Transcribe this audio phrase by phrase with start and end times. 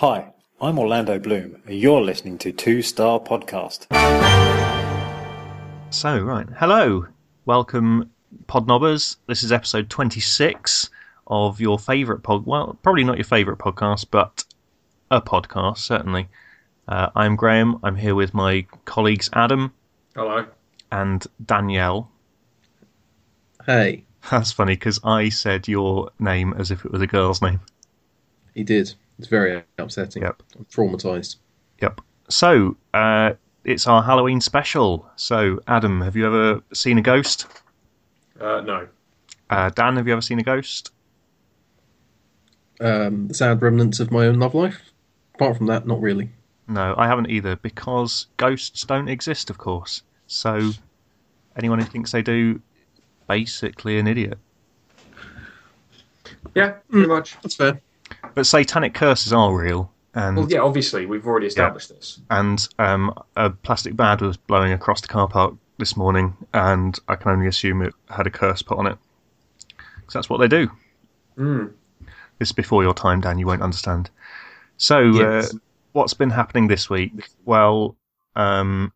[0.00, 3.86] Hi, I'm Orlando Bloom, and you're listening to Two Star Podcast.
[5.90, 6.46] So, right.
[6.58, 7.06] Hello.
[7.46, 8.10] Welcome,
[8.46, 9.16] Podnobbers.
[9.26, 10.90] This is episode 26
[11.26, 12.46] of your favourite pod.
[12.46, 14.44] Well, probably not your favourite podcast, but
[15.10, 16.28] a podcast, certainly.
[16.86, 17.78] Uh, I'm Graham.
[17.82, 19.72] I'm here with my colleagues Adam
[20.14, 20.46] Hello.
[20.92, 22.10] and Danielle.
[23.66, 27.60] Hey, That's funny because I said your name as if it was a girl's name.
[28.54, 28.94] he did.
[29.18, 30.22] It's very upsetting.
[30.22, 30.42] Yep.
[30.56, 31.36] I'm traumatized.
[31.82, 32.00] Yep.
[32.28, 33.32] So, uh,
[33.64, 35.08] it's our Halloween special.
[35.16, 37.46] So, Adam, have you ever seen a ghost?
[38.40, 38.88] Uh, no.
[39.50, 40.92] Uh, Dan, have you ever seen a ghost?
[42.80, 44.80] Um, the sad remnants of my own love life.
[45.34, 46.30] Apart from that, not really.
[46.68, 50.02] No, I haven't either because ghosts don't exist, of course.
[50.26, 50.70] So
[51.56, 52.60] anyone who thinks they do,
[53.26, 54.38] basically an idiot.
[56.54, 57.36] Yeah, pretty much.
[57.42, 57.80] That's fair.
[58.34, 62.20] But satanic curses are real, and Well, yeah, obviously, we've already established this.
[62.30, 67.16] and um, a plastic bag was blowing across the car park this morning, and I
[67.16, 68.98] can only assume it had a curse put on it.
[69.96, 70.70] Because that's what they do.
[71.36, 71.72] Mm.
[72.38, 73.38] This is before your time, Dan.
[73.38, 74.10] You won't understand.
[74.76, 75.54] So, Yes.
[75.54, 75.58] uh,
[75.92, 77.28] what's been happening this week?
[77.44, 77.96] Well,
[78.36, 78.92] um,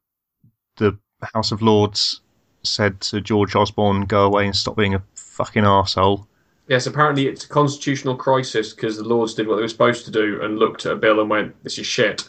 [0.77, 0.97] the
[1.35, 2.21] House of Lords
[2.63, 6.27] said to George Osborne, "Go away and stop being a fucking arsehole."
[6.73, 10.11] Yes, apparently it's a constitutional crisis because the Lords did what they were supposed to
[10.11, 12.27] do and looked at a bill and went, this is shit.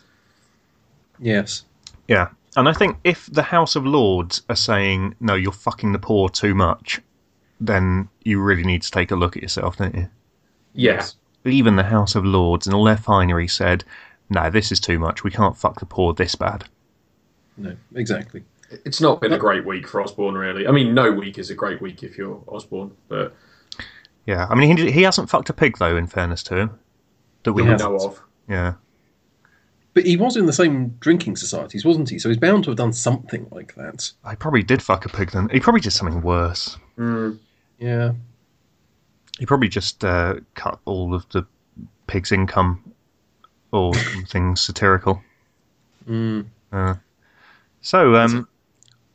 [1.17, 1.63] Yes.
[2.09, 2.27] Yeah,
[2.58, 6.27] and I think if the House of Lords are saying, "No, you're fucking the poor
[6.27, 7.00] too much,"
[7.61, 10.09] then you really need to take a look at yourself, don't you?
[10.73, 11.16] Yes.
[11.45, 13.85] Even the House of Lords and all their finery said,
[14.30, 15.23] "No, this is too much.
[15.23, 16.66] We can't fuck the poor this bad."
[17.55, 18.44] No, exactly.
[18.83, 20.67] It's not been a great week for Osborne, really.
[20.67, 23.33] I mean, no week is a great week if you're Osborne, but
[24.25, 25.97] Yeah, I mean, he he hasn't fucked a pig though.
[25.97, 26.79] In fairness to him,
[27.43, 28.21] that we we know of.
[28.47, 28.73] Yeah,
[29.93, 32.19] But he was in the same drinking societies, wasn't he?
[32.19, 34.11] So he's bound to have done something like that.
[34.23, 35.49] I probably did fuck a pig then.
[35.49, 36.78] He probably did something worse.
[36.97, 37.39] Mm.
[37.79, 38.12] Yeah.
[39.39, 41.45] He probably just uh, cut all of the
[42.07, 42.94] pig's income
[43.72, 45.22] or something satirical.
[46.07, 46.45] Mm.
[46.72, 46.95] Uh,
[47.81, 48.47] so, um,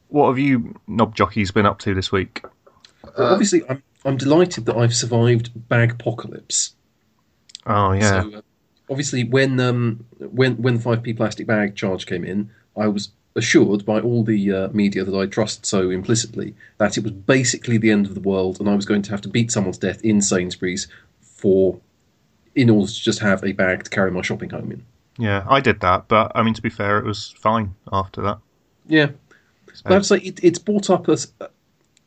[0.08, 2.44] what have you knob jockeys been up to this week?
[3.16, 6.74] Well, obviously, I'm, I'm delighted that I've survived bag apocalypse.
[7.66, 8.40] Oh yeah, So, uh,
[8.90, 13.10] obviously, when um, when when the five p plastic bag charge came in, I was
[13.36, 17.78] assured by all the uh, media that I trust so implicitly that it was basically
[17.78, 19.80] the end of the world, and I was going to have to beat someone to
[19.80, 20.88] death in Sainsbury's
[21.20, 21.80] for
[22.54, 24.84] in order to just have a bag to carry my shopping home in.
[25.18, 28.38] yeah, I did that, but I mean, to be fair, it was fine after that.
[28.86, 29.10] Yeah,
[29.74, 31.16] So, but I have to say it, it's brought up a,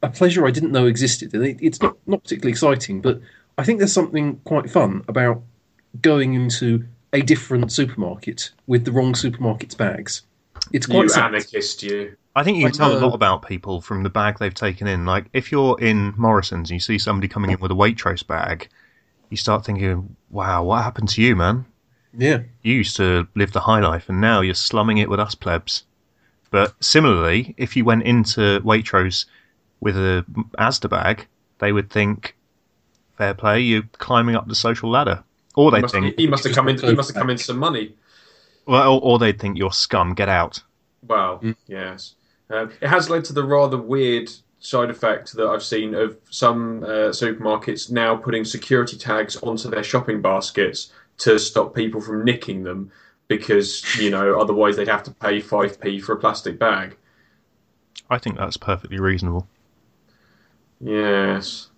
[0.01, 3.21] a pleasure I didn't know existed, and it, it's not not particularly exciting, but
[3.57, 5.41] I think there's something quite fun about
[6.01, 10.23] going into a different supermarket with the wrong supermarket's bags.
[10.71, 11.25] It's quite You sad.
[11.25, 12.15] anarchist, you.
[12.35, 15.05] I think you can tell a lot about people from the bag they've taken in.
[15.05, 18.69] Like, if you're in Morrison's and you see somebody coming in with a Waitrose bag,
[19.29, 21.65] you start thinking, "Wow, what happened to you, man?
[22.17, 25.35] Yeah, You used to live the high life, and now you're slumming it with us
[25.35, 25.83] plebs."
[26.51, 29.25] But similarly, if you went into Waitrose
[29.81, 30.23] with a
[30.57, 31.27] Asda bag,
[31.59, 32.35] they would think,
[33.17, 35.23] "Fair play, you're climbing up the social ladder,"
[35.55, 36.77] or they'd must, think, he must have come in.
[36.79, 37.95] He must have come into some money.
[38.65, 40.13] "Well," or they'd think you're scum.
[40.13, 40.63] Get out.
[41.05, 41.55] Well, Mm.
[41.67, 42.15] yes.
[42.49, 46.83] Um, it has led to the rather weird side effect that I've seen of some
[46.83, 52.63] uh, supermarkets now putting security tags onto their shopping baskets to stop people from nicking
[52.63, 52.91] them
[53.27, 56.97] because, you know, otherwise they'd have to pay 5p for a plastic bag.
[58.09, 59.47] I think that's perfectly reasonable.
[60.83, 61.69] Yes.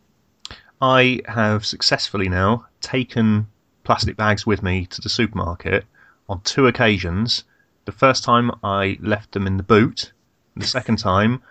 [0.82, 3.48] I have successfully now taken
[3.84, 5.86] plastic bags with me to the supermarket
[6.30, 7.44] on two occasions.
[7.86, 10.14] The first time I left them in the boot.
[10.56, 11.42] The second time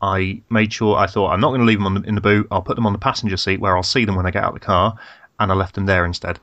[0.00, 2.20] I made sure I thought I'm not going to leave them on the, in the
[2.20, 2.46] boot.
[2.50, 4.54] I'll put them on the passenger seat where I'll see them when I get out
[4.54, 4.96] of the car,
[5.38, 6.40] and I left them there instead.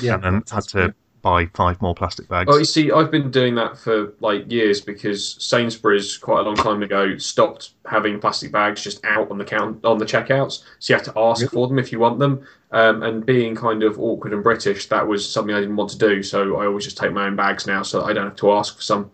[0.00, 0.18] yeah.
[0.22, 0.94] and had to good.
[1.22, 2.48] Buy five more plastic bags.
[2.52, 6.56] Oh, you see, I've been doing that for like years because Sainsbury's quite a long
[6.56, 10.62] time ago stopped having plastic bags just out on the count on the checkouts.
[10.80, 11.50] So you have to ask Really?
[11.52, 12.44] for them if you want them.
[12.72, 15.98] Um, and being kind of awkward and British, that was something I didn't want to
[15.98, 16.22] do.
[16.22, 18.74] So I always just take my own bags now, so I don't have to ask
[18.76, 19.10] for some.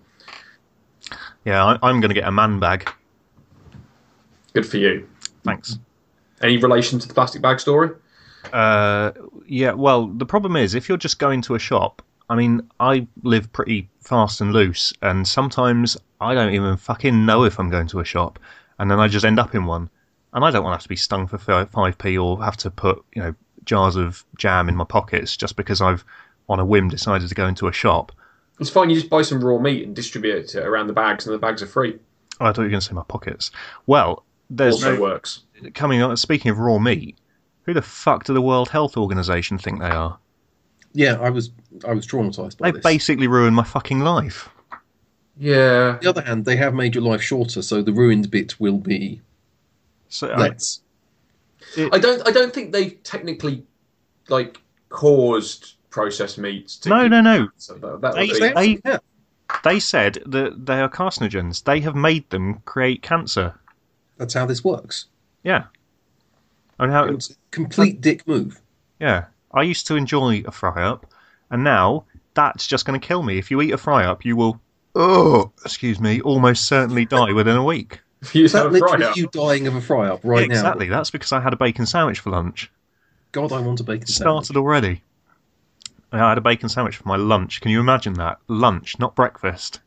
[1.45, 2.91] yeah, I, I'm going to get a man bag.
[4.55, 5.09] Good for you.
[5.45, 5.79] Thanks.
[6.41, 7.91] Any relation to the plastic bag story?
[8.53, 9.13] Uh,
[9.47, 12.03] yeah, well, the problem is if you're just going to a shop.
[12.31, 17.45] I mean, I live pretty fast and loose, and sometimes I don't even fucking know
[17.45, 18.39] if I'm going to a shop,
[18.79, 19.89] and then I just end up in one,
[20.35, 22.71] and I don't want to have to be stung for five p or have to
[22.71, 26.05] put you know jars of jam in my pockets just because I've
[26.49, 28.13] on a whim decided to go into a shop.
[28.61, 28.91] It's fine.
[28.91, 31.63] You just buy some raw meat and distribute it around the bags, and the bags
[31.63, 31.99] are free.
[32.41, 33.51] Oh, I thought you were going to say my pockets.
[33.87, 35.45] Well, there's also no, works.
[35.75, 36.17] coming on.
[36.17, 37.17] Speaking of raw meat,
[37.69, 40.19] who the fuck do the World Health Organization think they are?
[40.95, 41.51] Yeah, I was
[41.87, 42.83] I was traumatized by They this.
[42.83, 44.49] basically ruined my fucking life.
[45.37, 45.93] Yeah.
[45.95, 48.79] On the other hand, they have made your life shorter, so the ruined bit will
[48.79, 49.21] be
[50.09, 50.81] So I, less.
[51.93, 52.27] I don't.
[52.27, 53.65] I don't think they technically
[54.29, 56.79] like caused processed meats.
[56.79, 57.49] To no, give no, no.
[57.49, 57.99] cancer.
[58.01, 59.01] That They- be- They actually have.
[59.65, 61.65] They said that they are carcinogens.
[61.65, 63.55] They have made them create cancer.
[64.17, 65.07] That's how this works.
[65.43, 65.65] Yeah.
[66.79, 67.05] And how?
[67.05, 68.61] It's a complete dick move.
[69.01, 69.27] Yeah.
[69.53, 71.07] I used to enjoy a fry up,
[71.51, 72.05] and now
[72.35, 73.39] that's just going to kill me.
[73.39, 74.61] If you eat a fry up, you will.
[74.95, 78.01] Oh, excuse me, almost certainly die within a week.
[78.33, 79.17] You Is that have a fry literally up.
[79.17, 80.55] you dying of a fry up right Yeah, now?
[80.55, 80.89] exactly.
[80.89, 82.71] That's because I had a bacon sandwich for lunch.
[83.33, 84.47] God, I want a bacon sandwich.
[84.47, 85.03] Started already.
[86.13, 87.61] I had a bacon sandwich for my lunch.
[87.61, 88.39] Can you imagine that?
[88.49, 89.81] Lunch, not breakfast.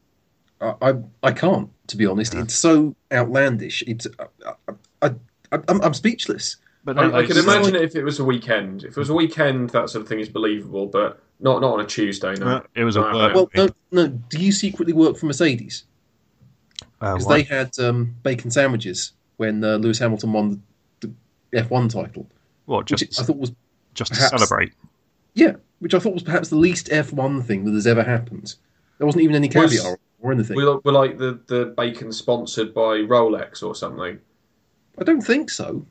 [0.62, 2.34] I, I, I can't, to be honest.
[2.36, 3.84] It's so outlandish.
[3.88, 4.54] It's I,
[5.02, 5.08] I,
[5.52, 6.58] I, I'm, I'm speechless.
[6.84, 8.84] But I, no, I can imagine it if it was a weekend.
[8.84, 11.80] If it was a weekend, that sort of thing is believable, but not not on
[11.82, 12.34] a Tuesday.
[12.36, 13.36] No, Uh, it was a No, work.
[13.36, 14.08] Well, no, no.
[14.08, 15.84] Do you secretly work for Mercedes?
[17.00, 17.34] uh, Because what?
[17.36, 20.64] they had um, bacon sandwiches when uh, Lewis Hamilton won
[21.02, 21.12] the,
[21.52, 22.28] the F1 title,
[22.66, 22.90] what?
[22.90, 23.52] which Just, I thought was
[23.94, 24.74] just to celebrate.
[25.36, 28.56] yeah, which I thought was perhaps the least F1 thing that has ever happened.
[28.98, 30.56] There wasn't even any Was- caviar or anything.
[30.58, 34.20] we were like the the bacon sponsored by Rolex or something.
[35.00, 35.86] I don't think so.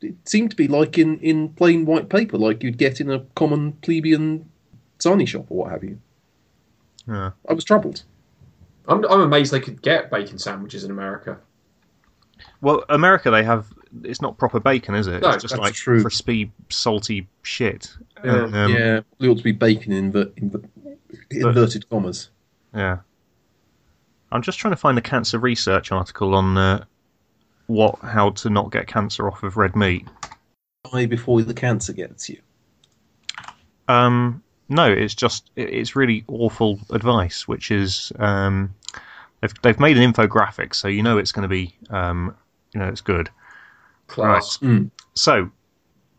[0.00, 3.20] It seemed to be like in, in plain white paper, like you'd get in a
[3.34, 4.48] common plebeian
[4.98, 5.98] sarnie shop or what have you.
[7.08, 7.30] Yeah.
[7.48, 8.04] I was troubled.
[8.86, 11.38] I'm I'm amazed they could get bacon sandwiches in America.
[12.60, 13.66] Well, America, they have.
[14.04, 15.22] It's not proper bacon, is it?
[15.22, 16.02] No, it's just that's like true.
[16.02, 17.94] crispy, salty shit.
[18.22, 18.44] Yeah.
[18.44, 20.68] And, um, yeah, it ought to be bacon in inver- inver-
[21.30, 22.30] inverted commas.
[22.74, 22.98] Yeah.
[24.30, 26.84] I'm just trying to find a cancer research article on uh,
[27.68, 30.06] what how to not get cancer off of red meat.
[30.92, 32.40] Die before the cancer gets you.
[33.86, 38.74] Um, no, it's just it's really awful advice, which is um,
[39.40, 42.34] they've they've made an infographic, so you know it's going to be um,
[42.74, 43.30] you know it's good.
[44.08, 44.58] Class.
[44.58, 44.90] Mm.
[45.14, 45.50] So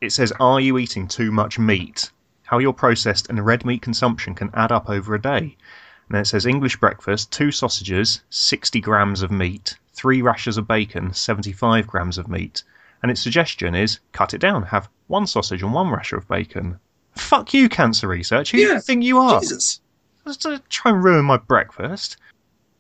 [0.01, 2.11] it says, are you eating too much meat?
[2.43, 5.57] How your processed and red meat consumption can add up over a day.
[6.07, 10.67] And then it says English breakfast, two sausages, 60 grams of meat, three rashers of
[10.67, 12.63] bacon, 75 grams of meat.
[13.01, 16.79] And its suggestion is cut it down, have one sausage and one rasher of bacon.
[17.15, 18.51] Fuck you, cancer research.
[18.51, 19.39] Who do Yeah, you think you are?
[19.41, 19.81] Jesus!
[20.25, 22.17] Just to try and ruin my breakfast.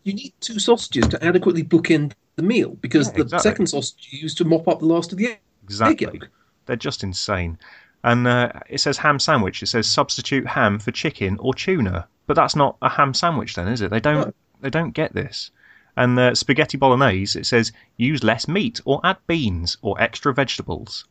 [0.03, 3.49] You need two sausages to adequately bookend the meal because Yeah, the exactly.
[3.49, 6.19] second sausage you use to mop up the last of the egg Exactly.
[6.19, 6.29] yolk.
[6.67, 7.57] They're just insane.
[8.03, 9.61] And uh, it says ham sandwich.
[9.61, 12.07] It says substitute ham for chicken or tuna.
[12.27, 13.89] But that's not a ham sandwich, then, is it?
[13.91, 14.27] They don't.
[14.27, 14.33] No.
[14.61, 15.51] They don't get this.
[15.99, 17.37] And uh, spaghetti bolognese.
[17.39, 21.05] It says use less meat or add beans or extra vegetables.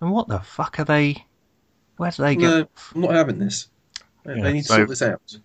[0.00, 1.24] And what the fuck are they?
[1.96, 2.44] Where do they get?
[2.44, 3.68] No, I'm not having this.
[4.24, 5.38] They- Yeah, need to so- sort this out.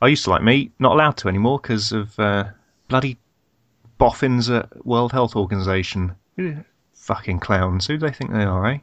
[0.00, 0.72] I used to like meat.
[0.78, 2.44] Not allowed to anymore because of uh,
[2.88, 3.18] bloody
[3.98, 6.14] boffins at World Health Organization.
[6.94, 7.86] Fucking clowns.
[7.86, 8.78] Who do they think they are, eh?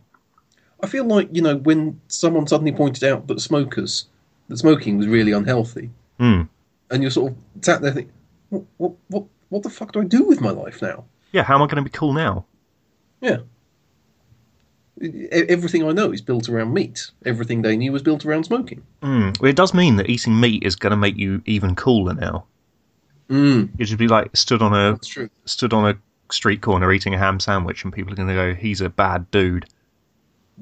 [0.84, 4.08] I feel like you know when someone suddenly pointed out that smokers,
[4.48, 6.44] that smoking was really unhealthy, Hmm.
[6.90, 8.14] and you're sort of sat there thinking,
[8.52, 11.06] what, what, what, what the fuck do I do with my life now?
[11.32, 11.44] Yeah.
[11.44, 12.46] How am I going to be cool now?
[13.22, 13.38] Yeah.
[15.32, 17.10] Everything I know is built around meat.
[17.26, 18.84] Everything they knew was built around smoking.
[19.02, 19.40] Mm.
[19.42, 22.46] Well, it does mean that eating meat is going to make you even cooler now.
[23.30, 25.00] Mm, You should be like stood on a
[25.46, 25.98] stood on a
[26.34, 29.32] street corner eating a ham sandwich, and people are going to go, "He's a bad
[29.32, 29.66] dude."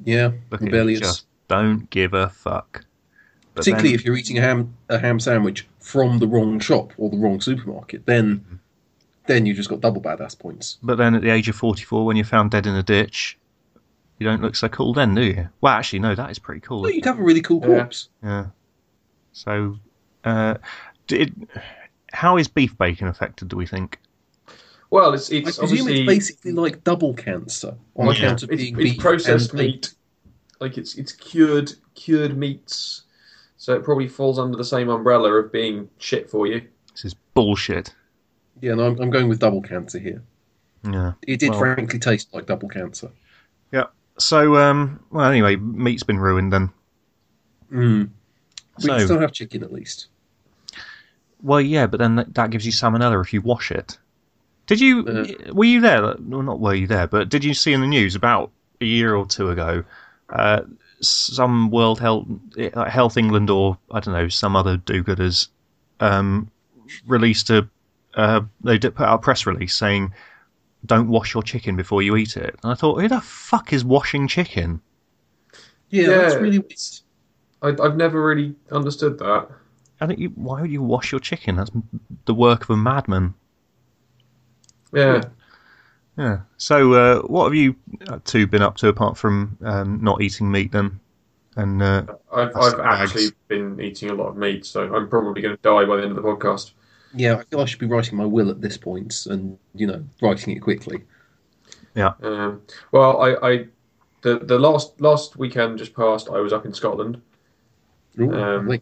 [0.05, 0.99] Yeah, Look at him, rebellious.
[0.99, 2.85] just don't give a fuck.
[3.59, 6.93] But Particularly then- if you're eating a ham a ham sandwich from the wrong shop
[6.97, 8.55] or the wrong supermarket, then Mm-hmm.
[9.27, 10.77] then you just got double badass points.
[10.81, 13.37] but then at the age of forty-four, when you're found dead in a ditch,
[14.17, 15.49] you don't look so cool then, do you?
[15.61, 16.81] Well, actually, no, that is pretty cool.
[16.81, 18.09] Well, you'd have a really cool corpse.
[18.23, 18.47] Yeah.
[19.33, 19.77] So,
[20.23, 20.55] uh,
[21.07, 21.47] did
[22.11, 23.47] how is beef bacon affected?
[23.49, 23.99] Do we think?
[24.89, 28.51] Well, it's I it's presume obviously it's basically like double cancer on like, account of
[28.51, 29.93] it's, being it's beef processed and meat.
[30.59, 33.03] Like it's it's cured cured meats,
[33.59, 36.61] so it probably falls under the same umbrella of being shit for you.
[36.93, 37.93] This is bullshit.
[38.61, 40.23] Yeah, no, I'm, I'm going with double cancer here.
[40.83, 41.11] Yeah.
[41.27, 43.11] It did Well- frankly taste like double cancer.
[43.71, 43.85] Yeah.
[44.17, 46.69] So, um, well, anyway, meat's been ruined then.
[47.71, 48.09] Mm.
[48.77, 50.07] We So- can still have chicken at least.
[51.41, 53.97] Well, yeah, but then that, that gives you salmonella if you wash it.
[54.67, 55.05] Did you?
[55.05, 55.53] Uh.
[55.53, 56.01] were you there?
[56.01, 58.51] Well, not were you there, but did you see in the news about
[58.81, 59.83] a year or two ago?
[60.29, 60.61] Uh,
[61.01, 65.47] some World Health, like Health England or I don't know some other do-gooders
[65.99, 66.49] um,
[67.07, 67.67] released a
[68.15, 70.13] uh, they did put out a press release saying
[70.85, 72.55] don't wash your chicken before you eat it.
[72.63, 74.81] And I thought, who the fuck is washing chicken?
[75.89, 76.73] Yeah, Yeah, that's really weird.
[77.61, 79.49] I, I've never really understood that.
[80.01, 81.57] I think you, why would you wash your chicken?
[81.57, 81.71] That's
[82.25, 83.33] the work of a madman.
[84.93, 85.23] Yeah.
[86.19, 86.39] Yeah.
[86.57, 87.77] So, uh, what have you
[88.25, 90.99] two been up to apart from um, not eating meat then?
[91.55, 93.11] And uh, I've, I've the bags.
[93.11, 96.03] actually been eating a lot of meat, so I'm probably going to die by the
[96.03, 96.71] end of the podcast.
[97.13, 100.03] Yeah, I feel I should be writing my will at this point, and you know,
[100.21, 101.05] writing it quickly.
[101.95, 102.11] Yeah.
[102.21, 103.65] Um, well, I, I
[104.21, 107.21] the the last last weekend just passed, I was up in Scotland.
[108.19, 108.81] Ooh, Um.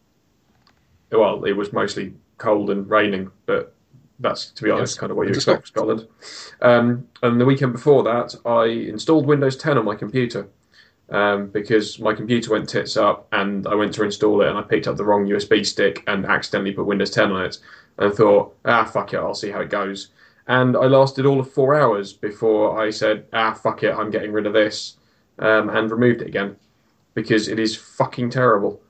[1.11, 3.73] Well, it was mostly cold and raining, but
[4.19, 6.07] that's to be honest Yes, kind of what you expect from Scotland.
[6.61, 10.47] Um, and the weekend before that, I installed Windows 10 on my computer
[11.09, 14.61] um, because my computer went tits up, and I went to install it, and I
[14.61, 17.57] picked up the wrong USB stick and accidentally put Windows 10 on it,
[17.97, 20.09] and thought, ah, fuck it, I'll see how it goes.
[20.47, 24.31] And I lasted all of four hours before I said, ah, fuck it, I'm getting
[24.33, 24.97] rid of this,
[25.39, 26.57] um, and removed it again
[27.13, 28.81] because it is fucking terrible.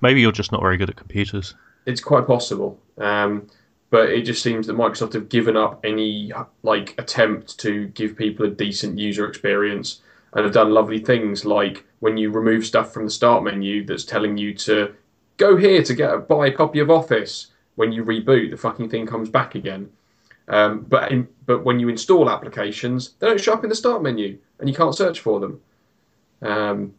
[0.00, 1.54] maybe you're just not very good at computers.
[1.86, 3.46] It's quite possible, um,
[3.90, 8.46] but it just seems that Microsoft have given up any like attempt to give people
[8.46, 10.00] a decent user experience,
[10.32, 14.04] and have done lovely things like when you remove stuff from the start menu that's
[14.04, 14.94] telling you to
[15.36, 17.48] go here to get a buy a copy of Office.
[17.76, 19.90] When you reboot, the fucking thing comes back again.
[20.48, 24.02] Um, but in, but when you install applications, they don't show up in the start
[24.02, 25.60] menu, and you can't search for them.
[26.40, 26.94] Um,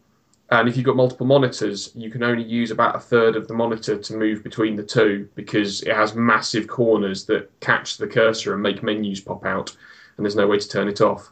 [0.50, 3.54] and if you've got multiple monitors, you can only use about a third of the
[3.54, 8.54] monitor to move between the two because it has massive corners that catch the cursor
[8.54, 9.76] and make menus pop out,
[10.16, 11.30] and there's no way to turn it off.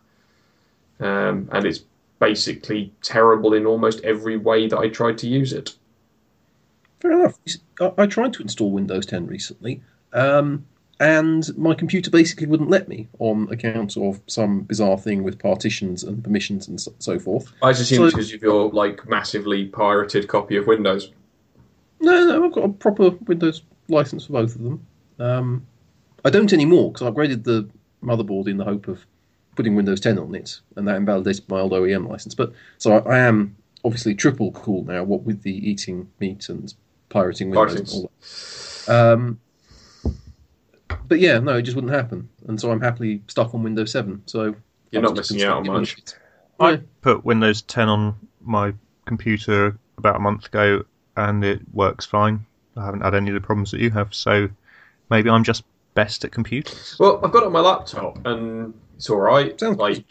[1.01, 1.81] Um, and it's
[2.19, 5.75] basically terrible in almost every way that I tried to use it.
[7.01, 7.39] Fair enough.
[7.99, 9.83] I, tried to install Windows 10 recently,
[10.13, 10.67] um,
[11.01, 16.03] and my computer basically wouldn't let me on account of some bizarre thing with partitions
[16.03, 17.53] and permissions and so, so forth.
[17.63, 21.11] I just assume So- because of your like massively pirated copy of Windows.
[22.01, 24.87] No, no, I've got a proper Windows license for both of them.
[25.19, 25.67] Um,
[26.25, 27.69] I don't anymore because I upgraded the
[28.03, 29.07] motherboard in the hope of
[29.55, 32.35] putting Windows 10 on it, and that invalidated my old OEM license.
[32.35, 35.03] But so I, I am obviously triple cool now.
[35.05, 36.73] What with the eating meat and
[37.09, 38.11] pirating Windows and all
[38.87, 39.13] that.
[39.15, 39.41] Um,
[41.09, 44.23] but yeah, no, it just wouldn't happen, and so I'm happily stuck on Windows 7.
[44.27, 44.55] So
[44.91, 45.97] You're I'm not missing out on much.
[46.61, 46.77] I Yeah.
[47.03, 48.73] put Windows 10 on my
[49.05, 50.85] computer about a month ago,
[51.17, 52.45] and it works fine.
[52.77, 54.49] I haven't had any of the problems that you have, so
[55.11, 56.97] maybe I'm just best at computers.
[57.01, 59.59] Well, I've got it on my laptop and it's all right.
[59.59, 60.05] Sounds like,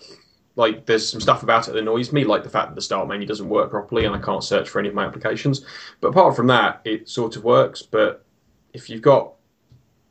[0.56, 3.08] like there's some stuff about it that annoys me, like the fact that the start
[3.08, 5.64] menu doesn't work properly and I can't search for any of my applications.
[6.02, 7.84] But apart from that, it sort of works.
[7.84, 8.26] But
[8.74, 9.35] if you've got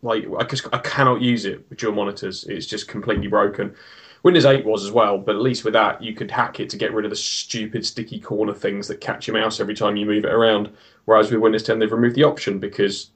[0.04, 2.44] like, I just I cannot use it with dual monitors.
[2.44, 3.74] It's just completely broken.
[4.22, 6.78] Windows 8 was as well, but at least with that, you could hack it to
[6.78, 10.06] get rid of the stupid sticky corner things that catch your mouse every time you
[10.06, 10.70] move it around.
[11.04, 13.10] Whereas with Windows 10, they've removed the option because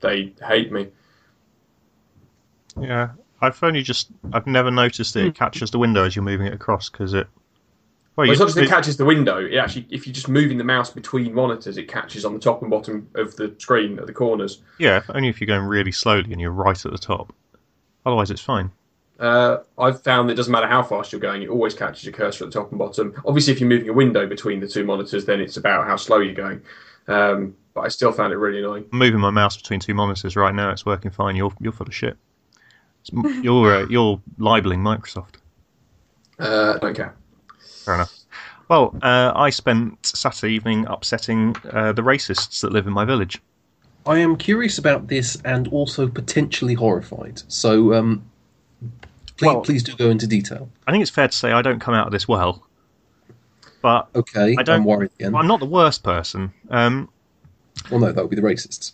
[0.00, 0.88] they hate me.
[2.80, 5.30] Yeah, I've only just I've never noticed that it hmm.
[5.30, 7.28] catches the window as you're moving it across because it.
[8.18, 9.38] Well, Well, it's you- not just it it- catches the window.
[9.38, 12.62] It actually, if you're just moving the mouse between monitors, it catches on the top
[12.62, 14.60] and bottom of the screen at the corners.
[14.78, 17.32] yeah, only if you're going really slowly and you're right at the top.
[18.04, 18.72] Otherwise, it's fine.
[19.20, 22.12] Uh, I've found that it doesn't matter how fast you're going; it always catches your
[22.12, 23.14] cursor at the top and bottom.
[23.24, 26.18] Obviously, if you're moving a window between the two monitors, then it's about how slow
[26.18, 26.60] you're going.
[27.06, 28.84] Um, but I still found it really annoying.
[28.92, 30.70] I'm moving my mouse between two monitors right now.
[30.70, 31.36] It's working fine.
[31.36, 32.16] You're you're full of shit.
[33.08, 35.36] It's- You're uh, you're libeling Microsoft.
[36.38, 37.14] Uh, I don't care.
[37.88, 38.18] Fair enough.
[38.68, 43.40] Well, uh, I spent Saturday evening upsetting uh, the racists that live in my village.
[44.04, 47.40] I am curious about this and also potentially horrified.
[47.48, 48.26] So, um,
[49.38, 50.68] please, Well- please do go into detail.
[50.86, 52.62] I think it's fair to say I don't come out of this well,
[53.80, 55.34] but Okay, I don't- I'm worried again.
[55.34, 56.52] I'm not the worst person.
[56.68, 57.08] Um,
[57.90, 58.92] Well, no, that would be the racists.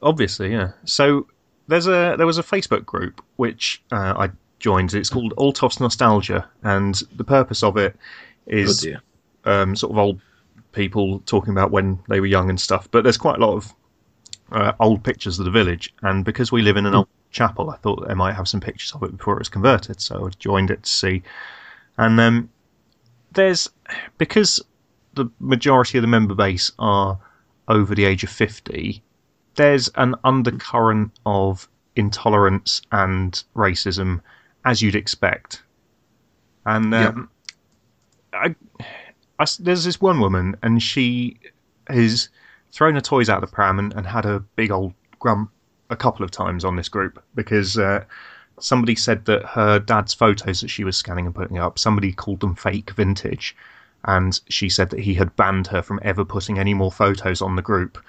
[0.00, 0.70] Obviously, yeah.
[0.86, 1.26] So
[1.68, 4.94] there's a there was a Facebook group which uh, I joined.
[4.94, 7.96] It's called Altofts Nostalgia, and the purpose of it
[8.46, 9.00] is dear.
[9.44, 10.20] um, sort of old
[10.72, 12.88] people talking about when they were young and stuff.
[12.90, 13.74] But there's quite a lot of
[14.52, 17.76] uh, old pictures of the village, and because we live in an old chapel, I
[17.76, 20.00] thought they might have some pictures of it before it was converted.
[20.00, 21.22] So I joined it to see,
[21.98, 22.50] and um,
[23.32, 23.68] there's
[24.18, 24.60] because
[25.14, 27.18] the majority of the member base are
[27.68, 29.02] over the age of 50,
[29.54, 34.20] there's an undercurrent of intolerance and racism,
[34.64, 35.62] as you'd expect.
[36.66, 37.30] And um,
[38.32, 38.54] I,
[39.38, 41.38] I there's this one woman, and she
[41.88, 42.28] has
[42.72, 45.50] thrown her toys out of the pram and, and had a big old grump
[45.90, 48.02] a couple of times on this group because uh,
[48.58, 52.40] somebody said that her dad's photos that she was scanning and putting up, somebody called
[52.40, 53.56] them fake vintage,
[54.04, 57.56] and she said that he had banned her from ever putting any more photos on
[57.56, 58.02] the group.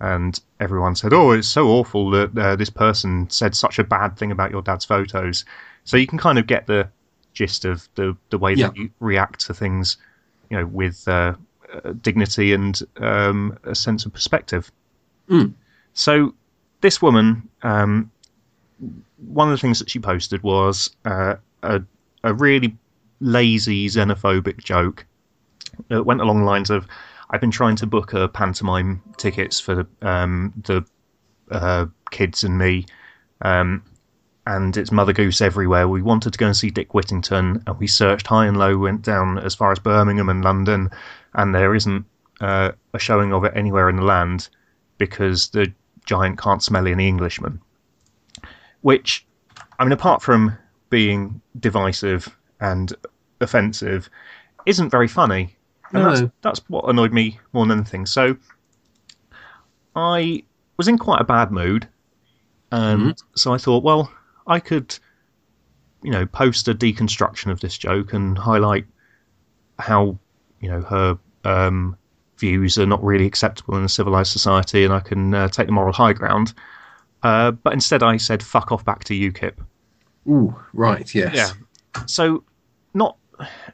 [0.00, 4.16] And everyone said, "Oh, it's so awful that uh, this person said such a bad
[4.16, 5.44] thing about your dad's photos."
[5.84, 6.88] So you can kind of get the
[7.32, 9.96] gist of the the way that you react to things,
[10.50, 11.34] you know, with uh,
[11.72, 14.70] uh, dignity and um, a sense of perspective.
[15.28, 15.54] Mm.
[15.94, 16.34] So
[16.80, 18.10] this woman, um,
[19.28, 21.82] one of the things that she posted was uh, a
[22.24, 22.76] a really
[23.20, 25.06] lazy xenophobic joke
[25.88, 26.86] that went along the lines of,
[27.30, 30.84] "I've been trying to book a pantomime tickets for um, the
[31.50, 32.86] uh, kids and me."
[33.40, 33.82] Um,
[34.46, 35.86] and it's Mother Goose everywhere.
[35.88, 39.02] We wanted to go and see Dick Whittington, and we searched high and low, went
[39.02, 40.90] down as far as Birmingham and London,
[41.34, 42.04] and there isn't
[42.40, 44.48] uh, a showing of it anywhere in the land
[44.98, 45.72] because the
[46.06, 47.60] giant can't smell any Englishman.
[48.80, 49.24] Which,
[49.78, 50.56] I mean, apart from
[50.90, 52.92] being divisive and
[53.40, 54.10] offensive,
[54.66, 55.56] isn't very funny.
[55.92, 56.30] And that's, No.
[56.42, 58.06] that's what annoyed me more than anything.
[58.06, 58.36] So,
[59.94, 60.42] I
[60.76, 61.86] was in quite a bad mood,
[62.70, 64.10] and so I thought, well,
[64.46, 64.98] I could,
[66.02, 68.86] you know, post a deconstruction of this joke and highlight
[69.78, 70.18] how,
[70.60, 71.96] you know, her um,
[72.38, 75.72] views are not really acceptable in a civilized society, and I can uh, take the
[75.72, 76.54] moral high ground.
[77.22, 79.54] Uh, but instead, I said, "Fuck off back to UKIP."
[80.28, 81.34] Ooh, right, yes.
[81.34, 81.52] Yeah.
[82.06, 82.44] So,
[82.94, 83.16] not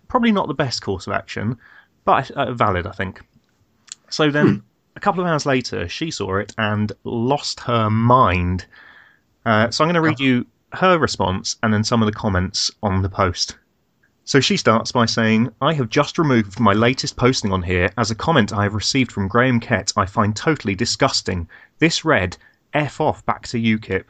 [0.09, 1.59] probably not the best course of action,
[2.05, 3.21] but uh, valid, I think.
[4.11, 4.63] So then,
[4.97, 8.67] a couple of hours later, she saw it and lost her mind.
[9.45, 12.71] Uh, so I'm going to read you her response and then some of the comments
[12.83, 13.57] on the post.
[14.25, 18.11] So she starts by saying, I have just removed my latest posting on here as
[18.11, 21.49] a comment I have received from Graham Kett I find totally disgusting.
[21.79, 22.37] This read,
[22.75, 24.05] F off back to UKIP.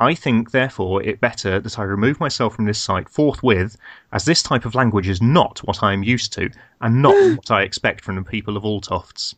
[0.00, 3.76] I think, therefore, it better that I remove myself from this site forthwith,
[4.12, 7.50] as this type of language is not what I am used to, and not what
[7.50, 9.34] I expect from the people of Altofts.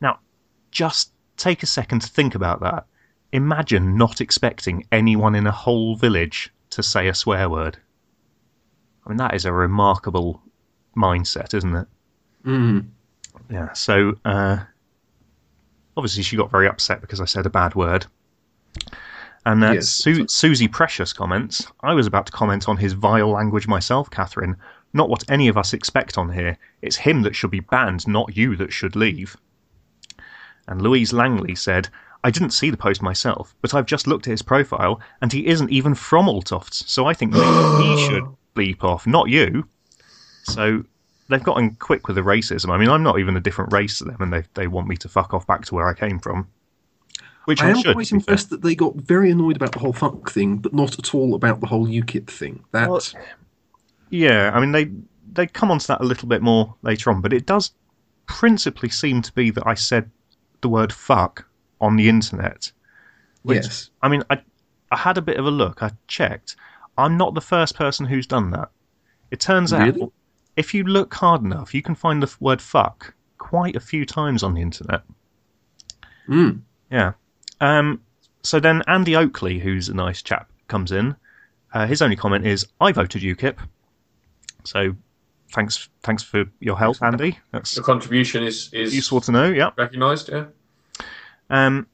[0.00, 0.20] Now,
[0.70, 2.86] just take a second to think about that.
[3.34, 7.76] Imagine not expecting anyone in a whole village to say a swear word.
[9.04, 10.40] I mean, that is a remarkable
[10.96, 11.88] mindset, isn't it?
[12.46, 12.86] Mm.
[13.50, 14.58] Yeah, so uh,
[15.96, 18.06] obviously she got very upset because I said a bad word.
[19.44, 19.88] And uh, Yes.
[19.88, 24.56] Su- Susie Precious comments, I was about to comment on his vile language myself, Catherine.
[24.92, 26.56] Not what any of us expect on here.
[26.82, 29.36] It's him that should be banned, not you that should leave.
[30.68, 31.88] And Louise Langley said,
[32.24, 35.46] I didn't see the post myself, but I've just looked at his profile, and he
[35.46, 38.24] isn't even from Altofts, so I think maybe he should
[38.56, 39.68] bleep off, not you.
[40.44, 40.84] So
[41.28, 42.70] they've gotten quick with the racism.
[42.70, 44.96] I mean, I'm not even a different race to them, and they they want me
[44.96, 46.48] to fuck off back to where I came from.
[47.44, 47.92] Which I, I am should.
[47.92, 48.16] quite be fair.
[48.16, 51.34] impressed that they got very annoyed about the whole fuck thing, but not at all
[51.34, 52.64] about the whole UKIP thing.
[52.72, 53.02] That Well,
[54.08, 54.90] Yeah, I mean they
[55.30, 57.72] they come onto that a little bit more later on, but it does
[58.24, 60.10] principally seem to be that I said
[60.62, 61.44] the word fuck
[61.84, 62.72] on the internet.
[63.42, 64.40] which- yes, I mean, I
[64.90, 65.82] I had a bit of a look.
[65.82, 66.56] I checked.
[66.96, 68.70] I'm not the first person who's done that.
[69.30, 70.02] It turns Really?
[70.02, 70.12] out
[70.56, 74.42] if you look hard enough, you can find the word fuck quite a few times
[74.42, 75.02] on the internet.
[76.28, 76.60] Mm.
[76.90, 77.12] Yeah.
[77.60, 78.00] Um,
[78.42, 81.16] so then Andy Oakley, who's a nice chap, comes in.
[81.72, 83.58] Uh, his only comment is, "I voted UKIP."
[84.64, 84.94] So,
[85.52, 87.38] thanks, thanks for your help, Andy.
[87.50, 89.48] That's The contribution is is useful to know.
[89.50, 89.70] Yeah.
[89.76, 90.28] recognised.
[90.30, 90.46] Yeah.
[91.50, 91.86] Um,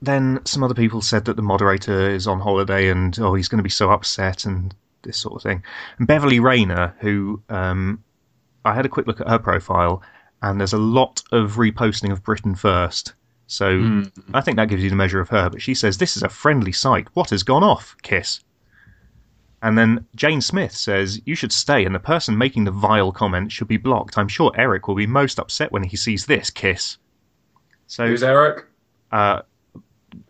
[0.00, 3.58] then some other people said that the moderator is on holiday and oh he's going
[3.58, 5.62] to be so upset and this sort of thing.
[5.98, 8.02] And Beverly Rayner, who um,
[8.64, 10.02] I had a quick look at her profile,
[10.42, 13.14] and there's a lot of reposting of Britain First.
[13.46, 14.02] So
[14.34, 15.48] I think that gives you the measure of her.
[15.48, 17.08] But she says this is a friendly site.
[17.14, 17.96] What has gone off?
[18.02, 18.40] Kiss.
[19.62, 23.50] And then Jane Smith says you should stay, and the person making the vile comment
[23.50, 24.18] should be blocked.
[24.18, 26.50] I'm sure Eric will be most upset when he sees this.
[26.50, 26.98] Kiss.
[27.88, 28.66] So Who's Eric?
[29.10, 29.42] uh,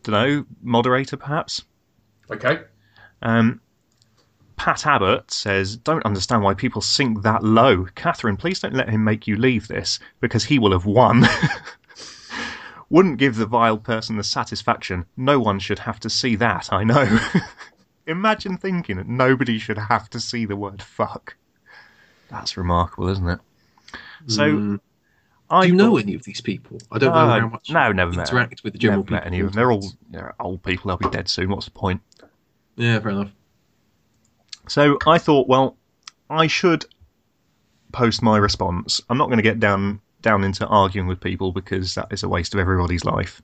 [0.03, 1.65] don't know, moderator perhaps.
[2.31, 2.61] Okay.
[3.21, 3.61] Um,
[4.57, 8.37] Pat Abbott says, "Don't understand why people sink that low, Catherine.
[8.37, 11.25] Please don't let him make you leave this because he will have won."
[12.91, 15.05] Wouldn't give the vile person the satisfaction.
[15.17, 16.73] No one should have to see that.
[16.73, 17.19] I know.
[18.07, 21.37] Imagine thinking that nobody should have to see the word "fuck."
[22.31, 23.41] That's remarkable, isn't it?
[24.27, 24.81] So, Mm.
[25.51, 26.79] I Do you know any of these people?
[26.93, 29.23] I don't know Uh, how much no, never met interact with the general Never met
[29.25, 29.35] people.
[29.35, 29.57] any of them.
[29.57, 30.89] They're all they're old people.
[30.89, 31.51] They'll be dead soon.
[31.51, 32.01] What's the point?
[32.77, 33.31] Yeah, fair enough.
[34.69, 35.77] So I thought, well,
[36.29, 36.85] I should
[37.93, 39.01] post my response.
[39.09, 42.29] I'm not going to get down down into arguing with people because that is a
[42.29, 43.41] waste of everybody's life.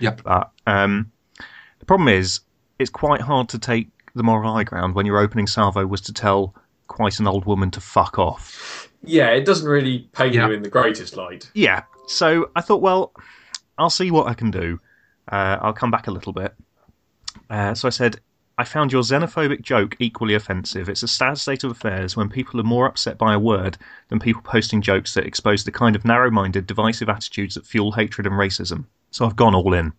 [0.00, 0.22] Yep.
[0.24, 1.10] But um,
[1.78, 2.40] the problem is,
[2.78, 6.12] it's quite hard to take the moral high ground when your opening salvo was to
[6.12, 6.54] tell
[6.88, 8.88] quite an old woman to fuck off.
[9.04, 10.46] Yeah, it doesn't really paint Yeah.
[10.48, 11.50] you in the greatest light.
[11.54, 11.82] Yeah.
[12.06, 13.12] So I thought, well,
[13.78, 14.78] I'll see what I can do.
[15.30, 16.54] Uh, I'll come back a little bit.
[17.50, 18.20] Uh, so I said,
[18.58, 20.88] I found your xenophobic joke equally offensive.
[20.88, 24.20] It's a sad state of affairs when people are more upset by a word than
[24.20, 28.26] people posting jokes that expose the kind of narrow minded, divisive attitudes that fuel hatred
[28.26, 28.84] and racism.
[29.10, 29.92] So I've gone all in.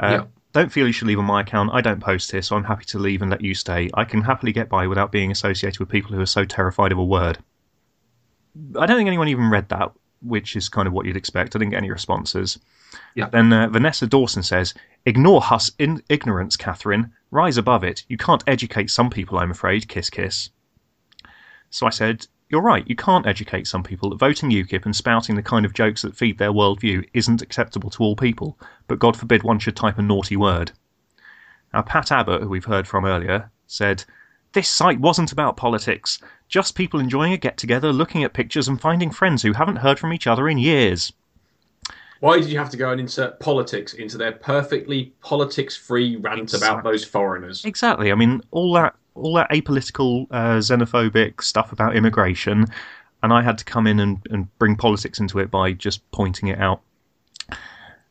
[0.00, 0.24] Uh, Yeah.
[0.52, 1.68] Don't feel you should leave on my account.
[1.74, 3.90] I don't post here, so I'm happy to leave and let you stay.
[3.92, 6.98] I can happily get by without being associated with people who are so terrified of
[6.98, 7.36] a word.
[8.78, 9.92] I don't think anyone even read that,
[10.22, 11.54] which is kind of what you'd expect.
[11.54, 12.58] I didn't get any responses.
[13.14, 13.28] Yeah.
[13.28, 17.12] Then uh, Vanessa Dawson says, Ignore Huss in- ignorance, Catherine.
[17.30, 18.04] Rise above it.
[18.08, 19.88] You can't educate some people, I'm afraid.
[19.88, 20.50] Kiss, kiss.
[21.70, 25.34] So I said, You're right, you can't educate some people that voting UKIP and spouting
[25.36, 29.16] the kind of jokes that feed their worldview isn't acceptable to all people, but God
[29.16, 30.72] forbid one should type a naughty word.
[31.74, 34.04] Now, Pat Abbott, who we've heard from earlier, said,
[34.56, 38.80] This site wasn't about politics, just people enjoying a get together, looking at pictures, and
[38.80, 41.12] finding friends who haven't heard from each other in years.
[42.20, 46.84] Why did you have to go and insert politics into their perfectly politics-free rant about
[46.84, 47.66] those foreigners?
[47.66, 48.10] Exactly.
[48.10, 52.64] I mean, all that all that apolitical, uh, xenophobic stuff about immigration,
[53.22, 56.48] and I had to come in and, and bring politics into it by just pointing
[56.48, 56.80] it out.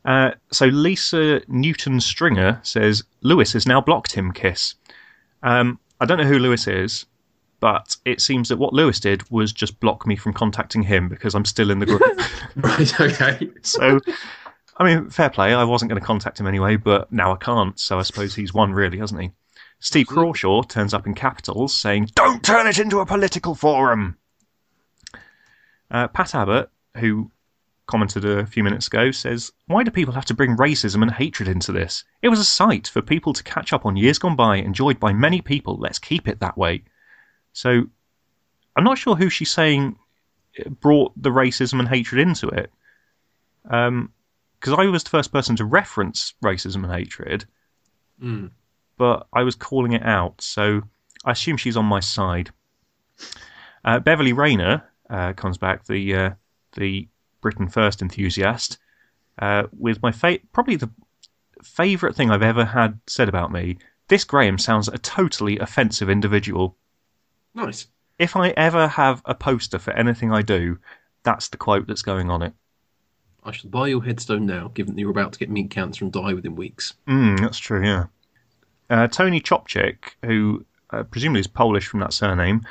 [0.04, 4.30] Uh, so Lisa Newton Stringer says Lewis has now blocked him.
[4.30, 4.76] Kiss.
[5.42, 7.06] Um, I don't know who Lewis is,
[7.60, 11.34] but it seems that what Lewis did was just block me from contacting him because
[11.34, 12.02] I'm still in the group.
[12.56, 13.00] Right.
[13.00, 13.50] Okay.
[13.60, 14.00] so,
[14.78, 15.52] I mean, fair play.
[15.52, 17.78] I wasn't going to contact him anyway, but now I can't.
[17.78, 19.30] So I suppose he's won, really, hasn't he?
[19.78, 24.16] Steve Crawshaw turns up in capitals saying, Don't turn it into a political forum.
[25.90, 27.30] Uh, Pat Abbott, who
[27.86, 31.48] commented a few minutes ago, says, Why do people have to bring racism and hatred
[31.48, 32.04] into this?
[32.22, 35.12] It was a site for people to catch up on years gone by, enjoyed by
[35.12, 35.76] many people.
[35.78, 36.82] Let's keep it that way.
[37.52, 37.84] So,
[38.76, 39.96] I'm not sure who she's saying
[40.80, 42.70] brought the racism and hatred into it.
[43.62, 47.44] Because I was the first person to reference racism and hatred,
[48.22, 48.50] Mm.
[48.96, 50.82] but I was calling it out, so
[51.24, 52.50] I assume she's on my side.
[53.84, 56.30] Uh, Beverly Rayner uh, comes back, the uh,
[56.72, 57.08] the
[57.46, 58.76] Britain First enthusiast,
[59.38, 60.90] uh, with my fa- probably the
[61.62, 63.78] favourite thing I've ever had said about me.
[64.08, 66.76] This Graham sounds a totally offensive individual.
[67.54, 67.86] Nice.
[68.18, 70.78] If I ever have a poster for anything I do,
[71.22, 72.52] that's the quote that's going on it.
[73.44, 76.12] I shall buy your headstone now, given that you're about to get meat cancer and
[76.12, 76.94] die within weeks.
[77.06, 78.06] Mm, that's true, yeah.
[78.90, 82.66] Uh, Tony Chopchik, who uh, presumably is Polish from that surname,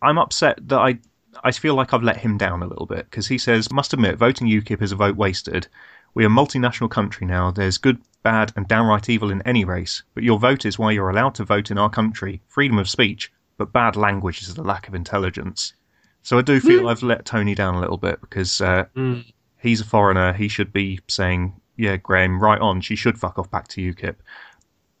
[0.00, 0.98] I'm upset that I
[1.44, 4.16] I feel like I've let him down a little bit because he says, must admit,
[4.16, 5.68] voting UKIP is a vote wasted.
[6.14, 7.50] We are a multinational country now.
[7.50, 11.10] There's good, bad, and downright evil in any race, but your vote is why you're
[11.10, 12.40] allowed to vote in our country.
[12.48, 15.74] Freedom of speech, but bad language is the lack of intelligence.
[16.22, 19.24] So I do feel I've let Tony down a little bit because uh, Mm.
[19.58, 20.32] he's a foreigner.
[20.32, 22.80] He should be saying, "Yeah, Graham, right on.
[22.80, 24.16] She should fuck off back to UKIP."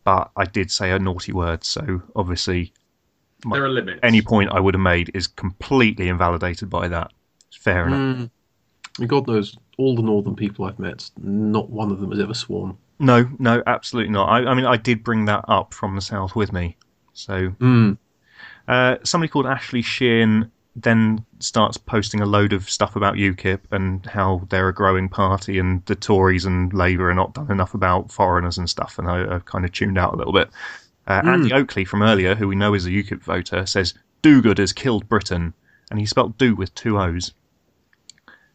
[0.04, 2.72] But I did say a naughty word, so obviously
[3.50, 4.00] There are limits.
[4.02, 7.12] any point I would have made is completely invalidated by that.
[7.48, 7.98] It's fair enough.
[8.18, 8.30] Mm.
[8.98, 12.34] And God knows, all the northern people I've met, not one of them has ever
[12.34, 12.76] sworn.
[12.98, 14.26] No, no, absolutely not.
[14.28, 16.76] I, I mean, I did bring that up from the south with me.
[17.12, 17.96] So Mm.
[18.66, 24.04] uh, somebody called Ashley Sheehan then starts posting a load of stuff about UKIP and
[24.06, 28.12] how they're a growing party and the Tories and Labour are not done enough about
[28.12, 28.98] foreigners and stuff.
[28.98, 30.50] And I, I've kind of tuned out a little bit.
[31.08, 34.74] Uh, Andy Oakley from earlier, who we know is a UKIP voter, says Do-good has
[34.74, 35.54] killed Britain,
[35.90, 37.32] and he spelt do with two O's,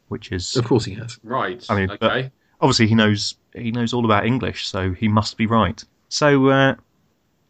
[0.07, 1.19] which is Of course he has.
[1.23, 1.65] Right.
[1.67, 2.31] I mean, okay.
[2.61, 5.83] obviously he knows he knows all about English, so he must be right.
[6.09, 6.75] So uh,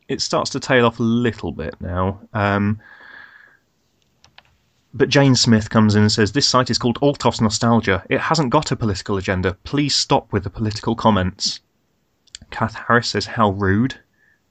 [0.08, 2.22] it starts to tail off a little bit now.
[2.34, 2.80] Um,
[4.94, 8.06] but Jane Smith comes in and says this site is called Altofts Nostalgia.
[8.10, 9.58] It hasn't got a political agenda.
[9.66, 11.60] Please stop with the political comments.
[12.52, 14.00] Kath Harris says how rude.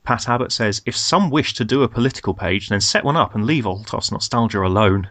[0.04, 3.34] Pat Abbott says if some wish to do a political page, then set one up
[3.34, 5.08] and leave Altofts Nostalgia alone.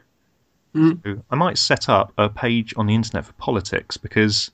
[0.73, 4.51] So I might set up a page on the internet for politics because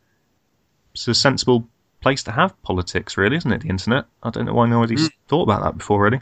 [0.93, 1.67] it's a sensible
[2.02, 3.62] place to have politics, really, isn't it?
[3.62, 4.06] The internet.
[4.23, 6.21] I don't know why nobody's thought about that before, really.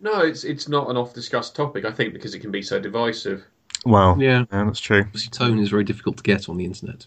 [0.00, 1.84] No, it's it's not an off discussed topic.
[1.84, 3.44] I think because it can be so divisive.
[3.84, 4.44] Well, Yeah.
[4.52, 5.00] yeah, that's true.
[5.00, 7.06] Obviously, tone is very difficult to get on the internet.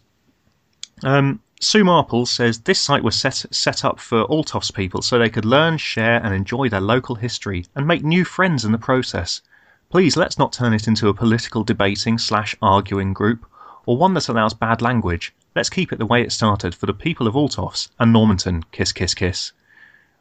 [1.03, 5.29] Um, Sue Marple says this site was set set up for Altofts people so they
[5.29, 9.41] could learn, share, and enjoy their local history and make new friends in the process.
[9.89, 13.45] Please let's not turn it into a political debating slash arguing group,
[13.85, 15.33] or one that allows bad language.
[15.55, 18.63] Let's keep it the way it started for the people of Altofts and Normanton.
[18.73, 19.53] Kiss, kiss, kiss.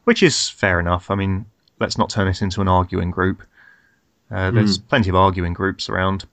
[0.05, 1.11] Which is fair enough.
[1.11, 1.47] I mean,
[1.79, 3.43] let's not turn it into an arguing group.
[4.31, 6.25] Uh, there's plenty of arguing groups around.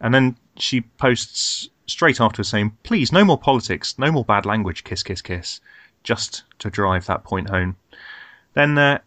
[0.00, 4.84] And then she posts straight after saying, please, no more politics, no more bad language,
[4.84, 5.60] kiss, kiss, kiss,
[6.02, 7.76] just to drive that point home.
[8.54, 8.98] Then uh,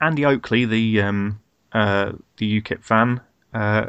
[0.00, 1.40] Andy Oakley, the um,
[1.72, 3.20] uh, the UKIP fan,
[3.54, 3.86] uh,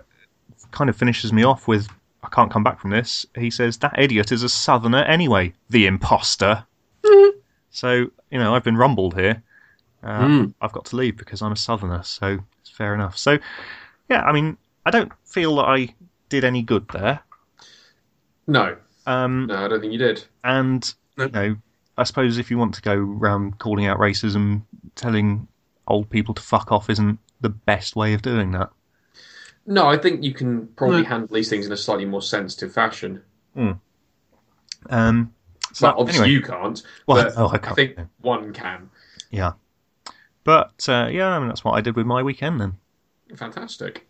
[0.71, 1.87] kind of finishes me off with,
[2.23, 3.25] I can't come back from this.
[3.35, 6.65] He says, that idiot is a southerner anyway, the imposter.
[7.69, 9.43] so, you know, I've been rumbled here.
[10.03, 10.53] Mm.
[10.61, 13.17] I've got to leave because I'm a southerner, so it's fair enough.
[13.17, 13.39] So,
[14.09, 15.95] yeah, I mean, I don't feel that I
[16.29, 17.21] did any good there.
[18.47, 20.25] No, Um, no, I don't think you did.
[20.43, 21.25] and No.
[21.25, 21.55] you know,
[21.97, 24.63] I suppose if you want to go around calling out racism,
[24.95, 25.47] telling
[25.87, 28.69] old people to fuck off isn't the best way of doing that.
[29.65, 31.09] No, I think you can probably No.
[31.09, 33.23] handle these things in a slightly more sensitive fashion.
[34.89, 35.33] Um,
[35.73, 36.81] so well, obviously anyway, you can't.
[37.07, 38.05] Well, oh, I I can't, think yeah.
[38.21, 38.89] one can.
[39.31, 39.53] yeah.
[40.43, 42.77] But uh, yeah, I mean that's what I did with my weekend then.
[43.35, 44.07] Fantastic.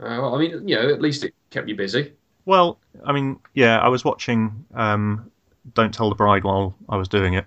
[0.00, 2.12] Uh, well, I mean, you know, at least it kept you busy.
[2.48, 5.30] Well, I mean, yeah, I was watching um,
[5.74, 7.44] Don't Tell the Bride while I was doing it.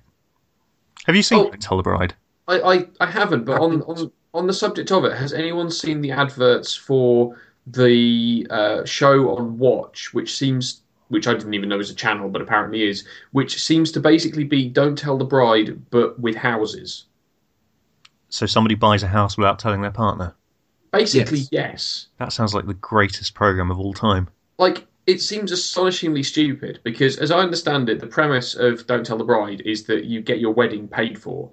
[1.07, 1.43] Have you seen Oh.
[1.49, 2.13] Don't Tell the Bride?
[2.47, 6.01] I, I, I haven't, but on, on on the subject of it, has anyone seen
[6.01, 7.35] the adverts for
[7.65, 12.29] the uh, show on Watch, which seems, which I didn't even know was a channel,
[12.29, 17.05] but apparently is, which seems to basically be Don't Tell the Bride, but with houses.
[18.29, 20.35] So somebody buys a house without telling their partner.
[20.91, 21.49] Basically, Yes.
[21.51, 22.07] yes.
[22.19, 24.29] That sounds like the greatest program of all time.
[24.59, 29.17] Like, it seems astonishingly stupid because, as I understand it, the premise of Don't Tell
[29.17, 31.51] the Bride is that you get your wedding paid for.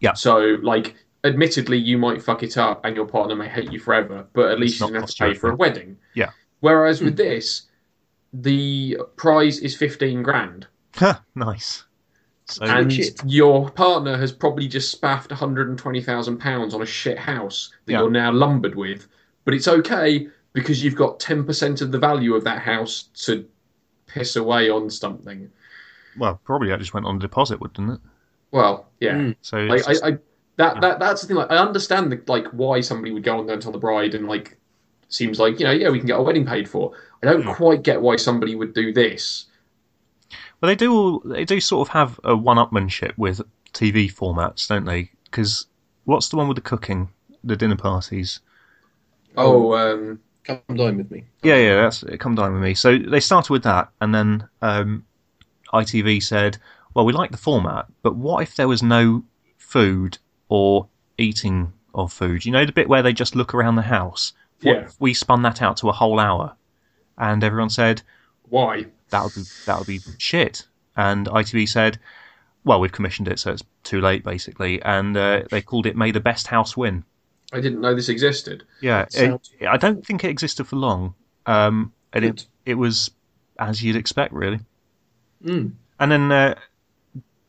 [0.00, 0.12] Yeah.
[0.14, 4.26] So, like, admittedly, you might fuck it up and your partner may hate you forever,
[4.32, 5.96] but at least you don't have to pay for a wedding.
[6.14, 6.30] Yeah.
[6.60, 7.62] Whereas with this,
[8.32, 10.66] the prize is 15 grand.
[10.96, 11.84] Ha, nice.
[12.46, 13.20] So And shit.
[13.26, 18.00] your partner has probably just spaffed £120,000 on a shit house that Yeah.
[18.00, 19.06] you're now lumbered with.
[19.44, 23.46] But it's okay because you've got 10% of the value of that house to
[24.06, 25.50] piss away on something.
[26.18, 28.00] well, probably that just went on deposit, wouldn't it?
[28.52, 29.12] Well, yeah.
[29.14, 29.36] Mm.
[29.42, 30.18] So Like, just- I, I,
[30.56, 31.36] that, that, that's the thing.
[31.36, 34.26] Like, I understand the, like why somebody would go on Don't Tell the Bride and
[34.26, 34.56] like
[35.10, 36.92] seems like you know yeah we can get a wedding paid for.
[37.22, 37.54] I don't Mm.
[37.54, 39.44] quite get why somebody would do this.
[40.60, 40.90] Well, they do.
[40.94, 43.42] all- They do sort of have a one-upmanship with
[43.74, 45.10] TV formats, don't they?
[45.24, 45.66] Because
[46.04, 47.10] what's the one with the cooking,
[47.44, 48.40] the dinner parties?
[49.36, 51.24] Oh, um, Come dine with me.
[51.42, 52.74] Yeah, yeah, that's come down with me.
[52.74, 55.04] So they started with that, and then um,
[55.72, 56.58] ITV said,
[56.94, 59.24] "Well, we like the format, but what if there was no
[59.58, 60.86] food or
[61.18, 62.44] eating of food?
[62.44, 64.32] You know, the bit where they just look around the house.
[64.62, 64.82] What Yeah.
[64.84, 66.54] if we spun that out to a whole hour?"
[67.18, 68.02] And everyone said,
[68.48, 68.86] why?
[69.10, 70.66] that would be that would be shit.
[70.96, 71.98] And ITV said,
[72.64, 76.12] "Well, we've commissioned it, so it's too late, basically." And uh, they called it "May
[76.12, 77.04] the Best House Win."
[77.52, 78.64] I didn't know this existed.
[78.80, 81.14] Yeah, it, I don't think it existed for long.
[81.46, 82.40] Um, and Good.
[82.40, 83.10] it it was
[83.58, 84.60] as you'd expect, really.
[85.44, 85.72] Mm.
[85.98, 86.54] And then uh,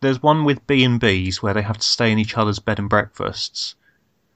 [0.02, 2.80] there's one with B and B's where they have to stay in each other's bed
[2.80, 3.76] and breakfasts,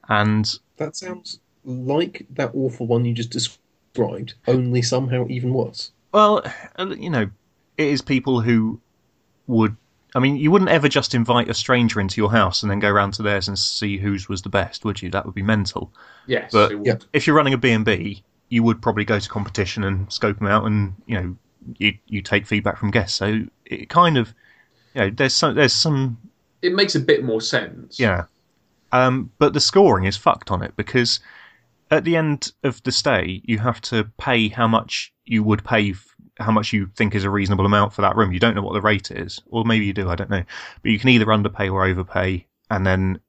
[0.08, 5.92] and That sounds like that awful one you just described, only somehow even worse.
[6.12, 6.42] Well,
[6.76, 7.30] uh, you know,
[7.78, 8.80] it is people who
[9.46, 9.76] would.
[10.14, 12.90] I mean, you wouldn't ever just invite a stranger into your house and then go
[12.90, 15.10] round to theirs and see whose was the best, would you?
[15.10, 15.92] That would be mental.
[16.26, 16.86] Yes, But- it would.
[16.86, 16.94] Yeah.
[17.12, 20.66] If you're running a B&B, you would probably go to competition and scope them out,
[20.66, 21.36] and you know,
[21.78, 23.16] you you take feedback from guests.
[23.16, 24.34] So it kind of,
[24.94, 26.18] you know, there's some there's some
[26.60, 27.98] It makes a bit more sense.
[27.98, 28.24] yeah,
[28.92, 31.20] um, but the scoring is fucked on it because
[31.90, 35.94] at the end of the stay, you have to pay how much you would pay,
[36.42, 38.32] how much you think is a reasonable amount for that room.
[38.32, 40.08] You don't know what the rate is, or maybe you do.
[40.08, 40.44] I don't know,
[40.82, 43.20] but you can either underpay or overpay, and then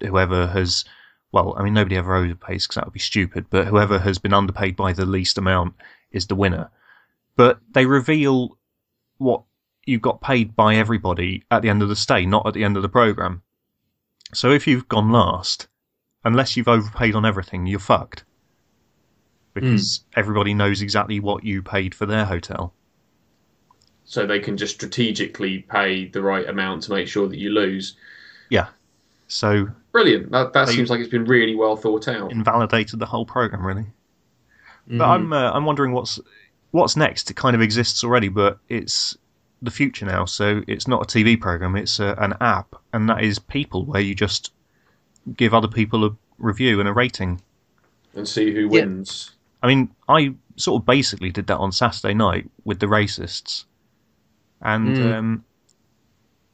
[0.00, 0.84] whoever has,
[1.32, 3.46] well, I mean, nobody ever overpays because that would be stupid.
[3.50, 5.74] But whoever has been underpaid by the least amount
[6.10, 6.70] is the winner.
[7.36, 8.58] But they reveal
[9.18, 9.42] what
[9.84, 12.76] you got paid by everybody at the end of the stay, not at the end
[12.76, 13.42] of the program.
[14.34, 15.68] So if you've gone last,
[16.24, 18.24] unless you've overpaid on everything, you're fucked.
[19.54, 22.72] Because everybody knows exactly what you paid for their hotel.
[24.04, 27.94] So they can just strategically pay the right amount to make sure that you lose.
[28.50, 28.68] Yeah.
[29.28, 30.30] So Brilliant.
[30.30, 32.32] That that seems like it's been really well thought out.
[32.32, 33.86] invalidated the whole program, really.
[34.90, 34.98] Mhm.
[34.98, 36.18] But I'm uh, I'm wondering what's
[36.70, 37.30] what's next.
[37.30, 39.16] It kind of exists already, but it's
[39.60, 40.24] the future now.
[40.24, 44.00] So it's not a TV program; it's uh, an app, and that is Peeple, where
[44.00, 44.52] you just
[45.36, 47.40] give other people a review and a rating.
[48.14, 48.66] and see who Yeah.
[48.68, 49.30] wins.
[49.62, 53.64] I mean, I sort of basically did that on Saturday night with the racists,
[54.60, 55.14] and Mm.
[55.14, 55.44] um,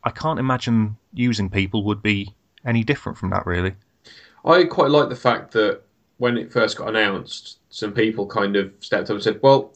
[0.05, 3.75] I can't imagine using people would be any different from that, really.
[4.45, 5.83] I quite like the fact that
[6.19, 9.73] when it first got announced, some Peeple kind of stepped up and said, "Well,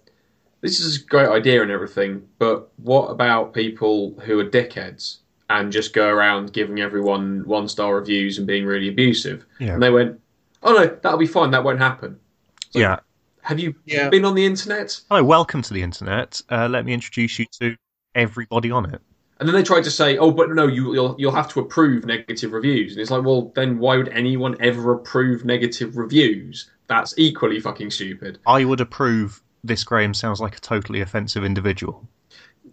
[0.61, 5.19] this is a great idea and everything, but what about people who are dickheads
[5.51, 9.75] and just go around giving everyone one star reviews and being really abusive?" Yeah.
[9.75, 10.21] And they went,
[10.63, 11.51] "Oh no, that'll be fine.
[11.51, 12.19] That won't happen."
[12.73, 13.01] yeah.
[13.43, 14.09] Have you Yeah.
[14.09, 15.01] been on the internet?
[15.09, 16.41] Hello, welcome to the internet.
[16.51, 17.77] Uh, let me introduce you to
[18.15, 19.01] everybody on it.
[19.41, 22.05] And then they tried to say, "Oh, but no, you, you'll you'll have to approve
[22.05, 26.71] negative reviews." And it's like, well, then why would anyone ever approve negative reviews?
[26.87, 28.39] That's equally fucking stupid.
[28.47, 32.09] I would approve this Graham sounds like a totally offensive individual.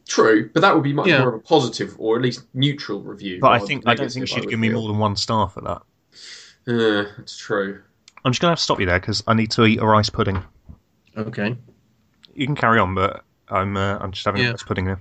[0.08, 1.20] True, but that would be much Yeah.
[1.22, 3.40] more of a positive or at least neutral review.
[3.42, 5.62] But I think I don't think she'd would give me more than one star for
[5.62, 5.82] that.
[6.68, 7.82] Yeah, that's true.
[8.24, 10.12] I'm just gonna have to stop you there because I need to eat a rice
[10.12, 10.44] pudding.
[11.20, 11.56] Okay.
[12.34, 14.54] You can carry on, but I'm uh, I'm just having Yeah.
[14.54, 15.00] a pudding now.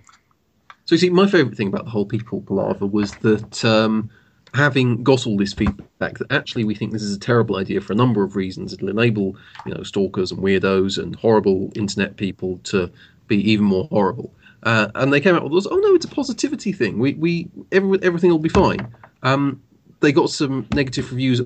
[0.85, 4.11] So you see, my favourite thing about the whole Peeple palaver was that um,
[4.55, 7.93] having got all this feedback, that actually we think this is a terrible idea for
[7.93, 8.73] a number of reasons.
[8.73, 12.91] It'll enable you know stalkers and weirdos and horrible internet people to
[13.27, 14.33] be even more horrible.
[14.65, 16.99] Uh, and they came out with this, oh no, it's a positivity thing.
[16.99, 18.93] We we every, everything will be fine.
[19.23, 19.63] Um,
[20.01, 21.41] they got some negative reviews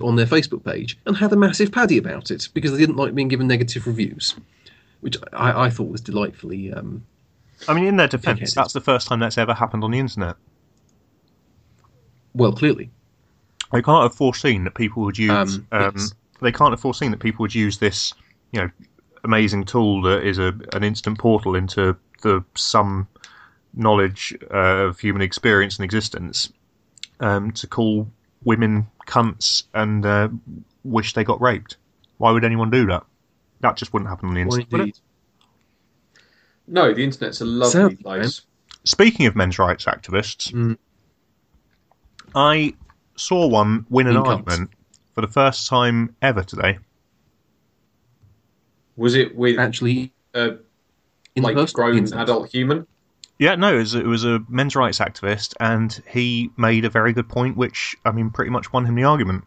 [0.00, 3.14] on their Facebook page and had a massive paddy about it because they didn't like
[3.14, 4.34] being given negative reviews,
[5.00, 6.72] which I, I thought was delightfully.
[6.72, 7.06] Um,
[7.68, 10.36] I mean, in their defence, that's the first time that's ever happened on the internet.
[12.34, 12.90] well, clearly.
[13.72, 15.30] They can't have foreseen that people would use.
[15.30, 16.14] Um, Um, yes.
[16.42, 18.12] They can't have foreseen that people would use this,
[18.52, 18.70] you know,
[19.24, 23.08] amazing tool that is a an instant portal into the sum
[23.74, 26.52] knowledge uh, of human experience and existence
[27.20, 28.08] um, to call
[28.46, 30.28] women cunts and uh,
[30.84, 31.76] wish they got raped.
[32.16, 33.04] Why would anyone do that?
[33.60, 34.70] That just wouldn't happen on the internet.
[34.72, 35.00] would it?
[36.66, 38.42] No, the internet's a lovely Sounds place.
[38.84, 40.78] Speaking of men's rights activists, Mm.
[42.34, 42.74] I
[43.16, 44.28] saw one win an Mean cunts.
[44.28, 44.70] argument
[45.14, 46.78] for the first time ever today.
[48.96, 50.56] Was it with Actually, a
[51.34, 52.86] in like grown adult human?
[53.38, 57.12] Yeah, no, it was, it was a men's rights activist, and he made a very
[57.12, 59.44] good point, which I mean, pretty much won him the argument.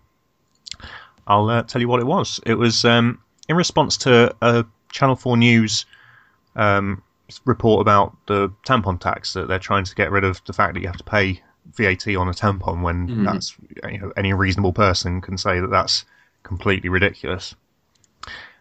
[1.28, 2.40] I'll uh, tell you what it was.
[2.46, 5.86] It was um, in response to a Channel Four News
[6.56, 7.02] um,
[7.46, 10.82] report about the tampon tax that they're trying to get rid of the fact that
[10.82, 11.42] you have to pay
[11.76, 13.26] VAT on a tampon when Mhm.
[13.26, 13.56] that's
[13.92, 16.06] you know, any reasonable person can say that that's
[16.44, 17.56] completely ridiculous.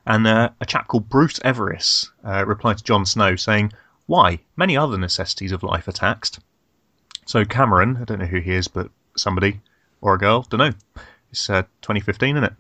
[0.07, 3.73] And uh, a chap called Bruce Everest uh, replied to Jon Snow saying,
[4.09, 4.41] "Why?
[4.57, 6.41] Many other necessities of life are taxed."
[7.27, 9.61] So Cameron, I don't know who he is, but somebody
[10.01, 11.03] or a girl, don't know.
[11.31, 12.55] It's uh, 2015, isn't it?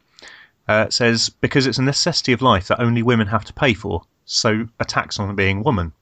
[0.68, 4.02] Uh, says because it's a necessity of life that only women have to pay for,
[4.26, 5.92] so a tax on being woman.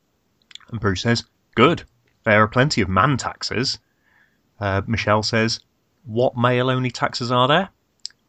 [0.70, 1.22] And Bruce says,
[1.54, 1.84] "Good.
[2.24, 3.78] There are plenty of man taxes."
[4.58, 5.60] Uh, Michelle says,
[6.04, 7.68] "What male-only taxes are there?"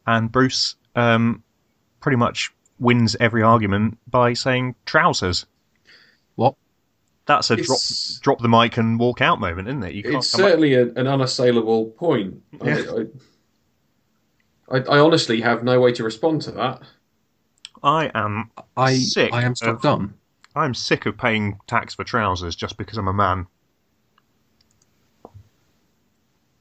[0.06, 1.42] And Bruce um,
[1.98, 5.46] pretty much wins every argument by saying trousers.
[6.36, 6.54] What?
[7.28, 7.78] That's a drop
[8.22, 9.92] drop the mic and walk out moment, isn't it?
[9.92, 12.42] You can't It's certainly a, an unassailable point.
[12.62, 13.04] I, I,
[14.70, 16.80] I, I honestly have no way to respond to that.
[17.82, 20.14] I am I sick I am of- dumb.
[20.56, 23.46] I'm sick of paying tax for trousers just because I'm a man.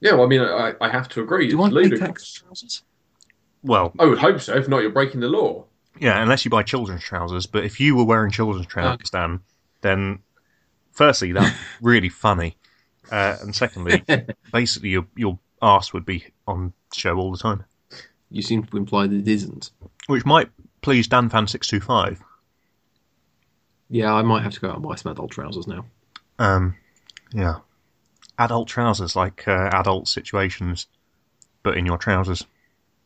[0.01, 1.47] Yeah, well, I mean, I, I have to agree.
[1.47, 1.99] Do it's I pay ludicrous.
[2.01, 2.84] tax for trousers?
[3.63, 4.53] Well, I would hope so.
[4.53, 5.65] If not, you're breaking the law.
[5.97, 7.45] yeah, unless you buy children's trousers.
[7.45, 8.69] But if you were wearing children's oh.
[8.69, 9.39] trousers, Dan,
[9.82, 10.19] then
[10.97, 12.57] firstly that's really funny,
[13.12, 14.03] uh, and secondly,
[14.51, 17.63] basically your your arse would be on show all the time,
[18.29, 19.71] You seem to imply that it isn't.
[20.07, 20.49] which might
[20.81, 22.21] please Dan Fan six two five.
[23.89, 25.86] Yeah, I might have to go out and buy some adult trousers now.
[26.39, 26.75] Um,
[27.33, 27.60] yeah,
[28.38, 30.88] adult trousers like uh, adult situations,
[31.63, 32.45] but in your trousers.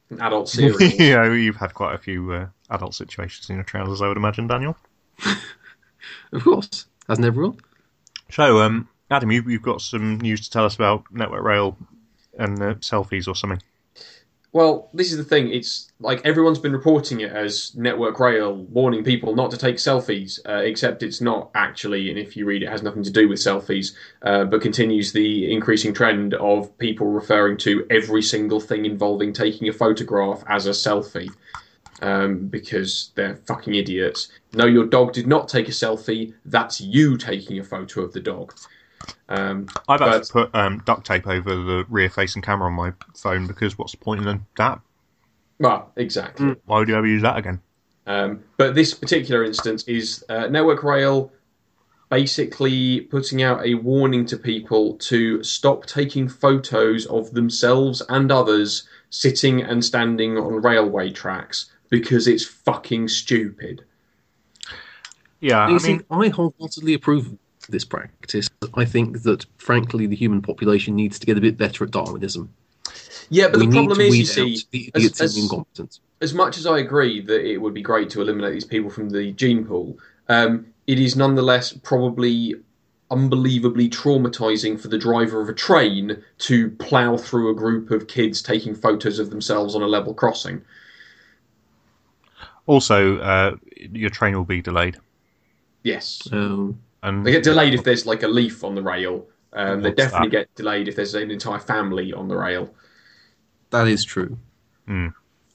[0.10, 0.82] An adult cereal.
[0.82, 4.48] yeah, you've had quite a few uh, adult situations in your trousers, I would imagine,
[4.48, 4.76] Daniel.
[6.34, 7.58] Of course, hasn't everyone?
[8.32, 11.78] So, um, Adam, you, you've got some news to tell us about Network Rail
[12.40, 13.62] and uh, selfies or something.
[14.54, 15.50] Well, this is the thing.
[15.50, 20.40] It's like everyone's been reporting it as Network Rail warning people not to take selfies,
[20.46, 22.10] uh, except it's not actually.
[22.10, 25.14] And if you read it, it has nothing to do with selfies, uh, but continues
[25.14, 30.68] the increasing trend of people referring to every single thing involving taking a photograph as
[30.68, 31.30] a selfie.
[32.02, 34.30] Um, because they're fucking idiots.
[34.54, 36.34] No, your dog did not take a selfie.
[36.46, 38.56] That's you taking a photo of the dog.
[39.30, 43.46] Um, I've But- actually put um, duct tape over the rear-facing camera on my phone
[43.46, 44.80] because what's the point in that?
[45.60, 46.56] well, exactly.
[46.66, 47.62] Why would you ever use that again?
[48.08, 51.32] Um, but this particular instance is uh, Network Rail
[52.10, 58.88] basically putting out a warning to people to stop taking photos of themselves and others
[59.12, 63.84] sitting and standing on railway tracks because it's fucking stupid.
[65.42, 67.38] Yeah, You I see, mean, I wholeheartedly approve of
[67.70, 68.50] this practice.
[68.74, 72.52] I think that, frankly, the human population needs to get a bit better at Darwinism.
[73.30, 75.38] Yeah, but we the problem is, you see, out the as- idiots as-
[75.78, 78.90] and as much as I agree that it would be great to eliminate these people
[78.90, 79.98] from the gene pool,
[80.30, 82.56] um, it is nonetheless probably
[83.10, 88.42] unbelievably traumatizing for the driver of a train to plough through a group of kids
[88.42, 90.62] taking photos of themselves on a level crossing.
[92.68, 94.98] Also, uh, your train will be delayed.
[95.84, 96.22] Yes.
[96.32, 99.28] Um, And They get delayed if there's like a leaf on the rail.
[99.54, 100.32] Um, they definitely that?
[100.32, 102.74] get delayed if there's an entire family on the rail.
[103.72, 104.38] that is true.
[104.88, 105.08] Hmm.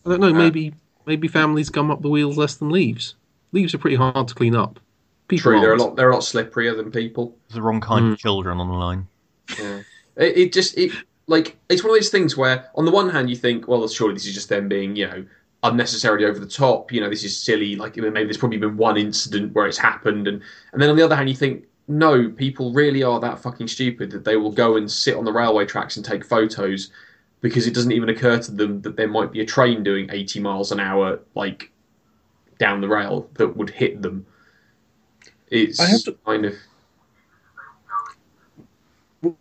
[0.05, 0.29] I don't know.
[0.29, 0.73] Uh, Maybe
[1.07, 3.15] maybe families gum up the wheels less than leaves.
[3.53, 4.81] Leaves are pretty hard to clean up.
[5.29, 7.37] People True, they're a lot they're a lot slipperier than people.
[7.49, 8.13] there's the wrong kind Hmm.
[8.13, 9.07] of children on the line.
[9.59, 9.81] Yeah.
[10.17, 10.93] It, it just it
[11.27, 14.15] like it's one of those things where on the one hand you think, well, surely
[14.15, 15.25] this is just them being you know
[15.71, 16.93] unnecessarily over the top.
[16.93, 17.77] You know, this is silly.
[17.77, 20.43] Like maybe there's probably been one incident where it's happened, and
[20.73, 24.11] and then on the other hand you think, no, people really are that fucking stupid
[24.11, 26.91] that they will go and sit on the railway tracks and take photos
[27.41, 30.41] because it doesn't even occur to them that there might be a train doing 80
[30.41, 31.71] miles an hour like
[32.59, 34.27] down the rail that would hit them.
[35.49, 36.55] It's I have to- kind of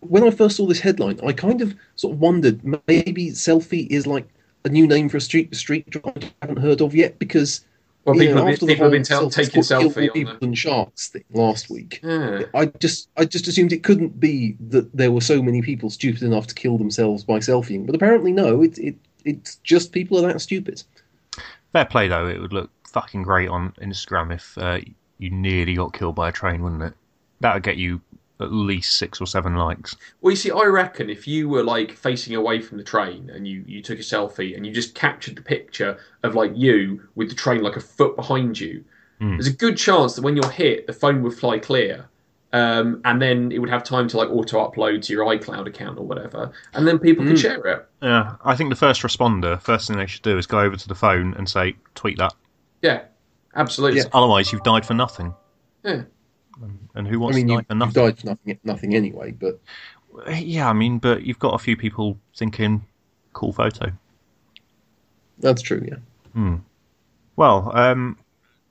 [0.00, 4.06] when I first saw this headline, I kind of sort of wondered maybe selfie is
[4.06, 4.28] like
[4.66, 7.64] a new name for a street street drug I haven't heard of yet because
[8.04, 10.04] well, people, know, have after been, the people have been whole tel- taking self- kill
[10.04, 10.46] selfie people the.
[10.46, 12.00] and sharks thing last week.
[12.02, 12.42] Yeah.
[12.54, 16.22] I just I just assumed it couldn't be that there were so many people stupid
[16.22, 18.62] enough to kill themselves by selfieing, but apparently no.
[18.62, 20.82] It it it's just people are that stupid.
[21.72, 24.80] Fair play though, it would look fucking great on Instagram if uh,
[25.18, 26.94] you nearly got killed by a train, wouldn't it?
[27.40, 28.00] That would get you
[28.40, 29.96] at least six or seven likes.
[30.20, 33.46] Well, you see, I reckon if you were like facing away from the train and
[33.48, 37.28] you, you took a selfie and you just captured the picture of like you with
[37.30, 38.84] the train like a foot behind you,
[39.18, 39.30] Hmm.
[39.36, 42.06] there's a good chance that when you're hit, the phone would fly clear.
[42.52, 45.98] Um, and then it would have time to like auto upload to your iCloud account
[45.98, 47.30] or whatever, and then people Hmm.
[47.30, 47.88] could share it.
[48.02, 50.88] Yeah, I think the first responder, first thing they should do is go over to
[50.88, 52.34] the phone and say, tweet that.
[52.82, 53.02] Yeah,
[53.54, 54.00] absolutely.
[54.00, 54.06] Yeah.
[54.12, 55.34] Otherwise, you've died for nothing.
[55.82, 56.02] Yeah.
[56.94, 57.92] And who wants I mean, to you, die for you've nothing?
[57.92, 59.60] died for nothing nothing anyway, but
[60.28, 62.86] Yeah, I mean, but you've got a few people thinking,
[63.32, 63.92] cool photo.
[65.38, 65.82] that's true.
[65.86, 65.96] Yeah.
[67.36, 68.18] Well, um,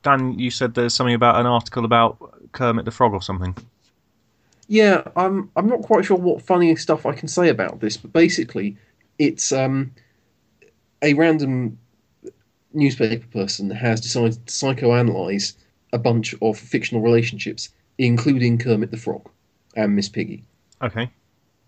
[0.03, 2.17] Dan, you said there's something about an article about
[2.51, 3.55] Kermit the Frog or something.
[4.67, 8.11] Yeah, I'm I'm not quite sure what funny stuff I can say about this, but
[8.13, 8.77] basically,
[9.19, 9.91] it's um,
[11.01, 11.77] a random
[12.73, 15.55] newspaper person has decided to psychoanalyze
[15.95, 19.27] a bunch of fictional relationships, including Kermit the Frog
[19.75, 20.43] and Miss Piggy.
[20.81, 21.09] Okay.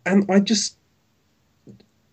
[0.06, 0.76] And I just,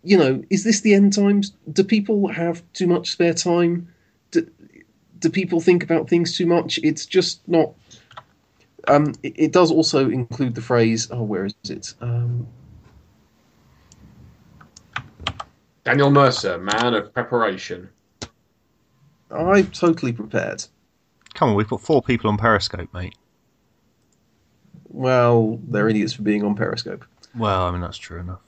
[0.04, 1.52] you know, is this the end times?
[1.72, 3.92] Do people have too much spare time?
[4.30, 4.48] Do,
[5.18, 6.78] do people think about things too much?
[6.84, 7.74] It's just not.
[8.86, 11.08] Um, it, it does also include the phrase.
[11.10, 11.94] Oh, where is it?
[12.00, 12.46] Um,
[15.82, 17.88] Daniel Mercer, man of preparation.
[19.32, 20.64] I'm totally prepared.
[21.34, 23.14] Come on, we've got four people on Periscope, mate.
[24.88, 27.04] Well, they're idiots for being on Periscope.
[27.36, 28.40] Well, I mean, that's true enough.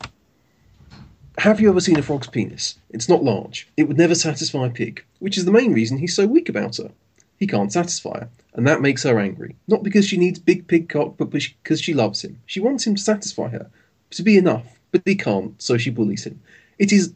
[1.39, 2.78] Have you ever seen a frog's penis?
[2.91, 3.68] It's not large.
[3.76, 6.76] It would never satisfy a pig, which is the main reason he's so weak about
[6.76, 6.91] her.
[7.39, 9.57] He can't satisfy her, and that makes her angry.
[9.68, 12.41] Not because she needs big pig cock, but because she loves him.
[12.47, 13.68] She wants him to satisfy her,
[14.11, 16.41] to be enough, but he can't, so she bullies him.
[16.78, 17.12] It is.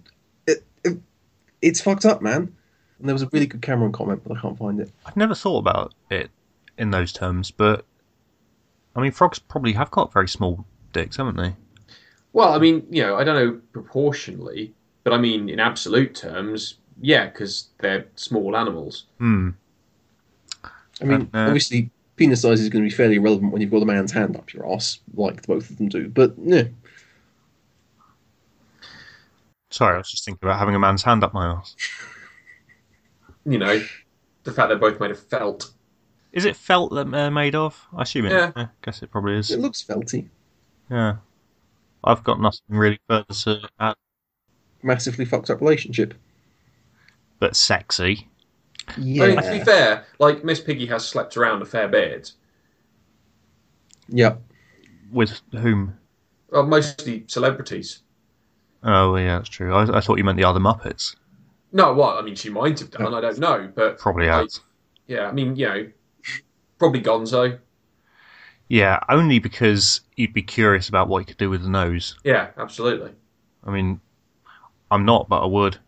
[0.47, 0.99] It, it-
[1.63, 2.55] it's fucked up, man.
[3.01, 4.91] And there was a really good Cameron comment, but I can't find it.
[5.07, 6.31] I've never thought about it
[6.77, 7.85] in those terms, but
[8.95, 11.55] I mean, frogs probably have got very small dicks, haven't they?
[12.33, 14.73] Well, I mean, you know, I don't know proportionally,
[15.03, 19.07] but I mean in absolute terms, yeah, because they're small animals.
[19.19, 19.51] Hmm.
[21.01, 23.83] I mean, Uh, obviously, penis size is going to be fairly irrelevant when you've got
[23.83, 26.09] a man's hand up your ass, like both of them do.
[26.09, 26.65] But yeah,
[29.71, 31.77] Sorry, I was just thinking about having a man's hand up my ass.
[33.45, 33.83] You know,
[34.45, 35.71] the fact they're both made of felt.
[36.33, 37.87] Is it felt that they're made of?
[37.97, 38.33] I assume it.
[38.33, 38.53] Yeah.
[38.55, 39.51] I guess it probably is.
[39.51, 40.29] it looks felty,
[40.91, 41.17] Yeah.
[42.05, 43.95] I've got nothing really further to add,
[44.83, 46.15] massively fucked up relationship.
[47.39, 48.29] but sexy.
[48.99, 52.33] Yeah, I mean, to be fair, like Miss Piggy has slept around a fair bit.
[54.09, 54.37] yeah.
[55.13, 55.97] With whom?
[56.51, 58.01] Well, mostly celebrities.
[58.83, 59.75] Oh, yeah, that's true.
[59.75, 61.17] I, I thought you meant the other Muppets.
[61.73, 62.17] No, what?
[62.19, 63.15] I mean, she might have done.
[63.15, 64.61] I don't know, but Probably like, has.
[65.07, 65.91] yeah, I mean, you know,
[66.79, 67.59] probably Gonzo.
[68.69, 72.17] Yeah, only because you'd be curious about what you could do with the nose.
[72.25, 73.13] Yeah, absolutely.
[73.65, 74.01] I mean,
[74.91, 75.79] I'm not, but I would.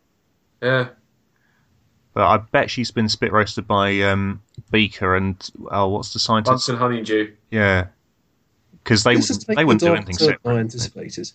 [0.60, 0.88] Yeah,
[2.14, 6.50] But I bet she's been spit roasted by um, Beaker and oh, what's the scientist?
[6.50, 7.32] Bunsen Honeydew.
[7.50, 7.86] Yeah,
[8.84, 10.58] because they This has wouldn't, they taken wouldn't do darker anything turn I separate.
[10.58, 11.32] anticipated.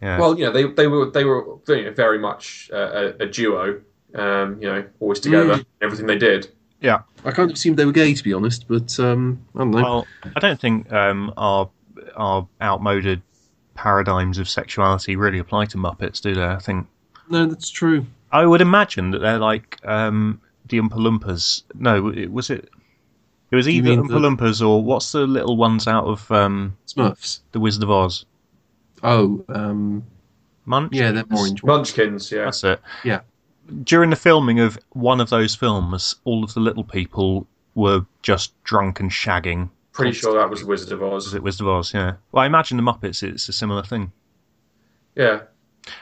[0.00, 0.18] Yeah.
[0.18, 3.26] Well, you know, they they were they were you know, very much uh, a, a
[3.26, 3.80] duo.
[4.14, 5.56] Um, you know, always together.
[5.56, 5.64] Mm.
[5.82, 6.48] Everything they did.
[6.80, 7.00] yeah.
[7.24, 9.82] I kind of assumed they were gay, to be honest, but um, I don't know.
[9.82, 11.68] Well, I don't think um, our
[12.16, 13.20] our outmoded
[13.74, 16.44] paradigms of sexuality really apply to Muppets, do they?
[16.44, 16.86] I think
[17.28, 18.06] no, that's true.
[18.32, 21.62] I would imagine that they're like um, the Oompa Loompas.
[21.74, 22.70] No, it, was it?
[23.50, 27.40] It was either Oompa the- Loompas or what's the little ones out of um, Smurfs.
[27.52, 28.24] the Wizard of Oz?
[29.02, 30.04] Oh, um,
[30.64, 30.92] Munch.
[30.94, 31.62] yeah, they're orange.
[31.62, 32.30] Munchkins.
[32.32, 32.44] Yeah.
[32.46, 32.80] That's it.
[33.04, 33.20] Yeah.
[33.84, 38.52] During the filming of one of those films, all of the little people were just
[38.64, 39.68] drunk and shagging.
[39.92, 41.34] Pretty sure that was the Wizard of Was Oz.
[41.34, 41.92] it Wizard of Oz?
[41.94, 42.14] Yeah.
[42.32, 43.22] Well, I imagine the Muppets.
[43.22, 44.10] It's a similar thing.
[45.14, 45.40] Yeah.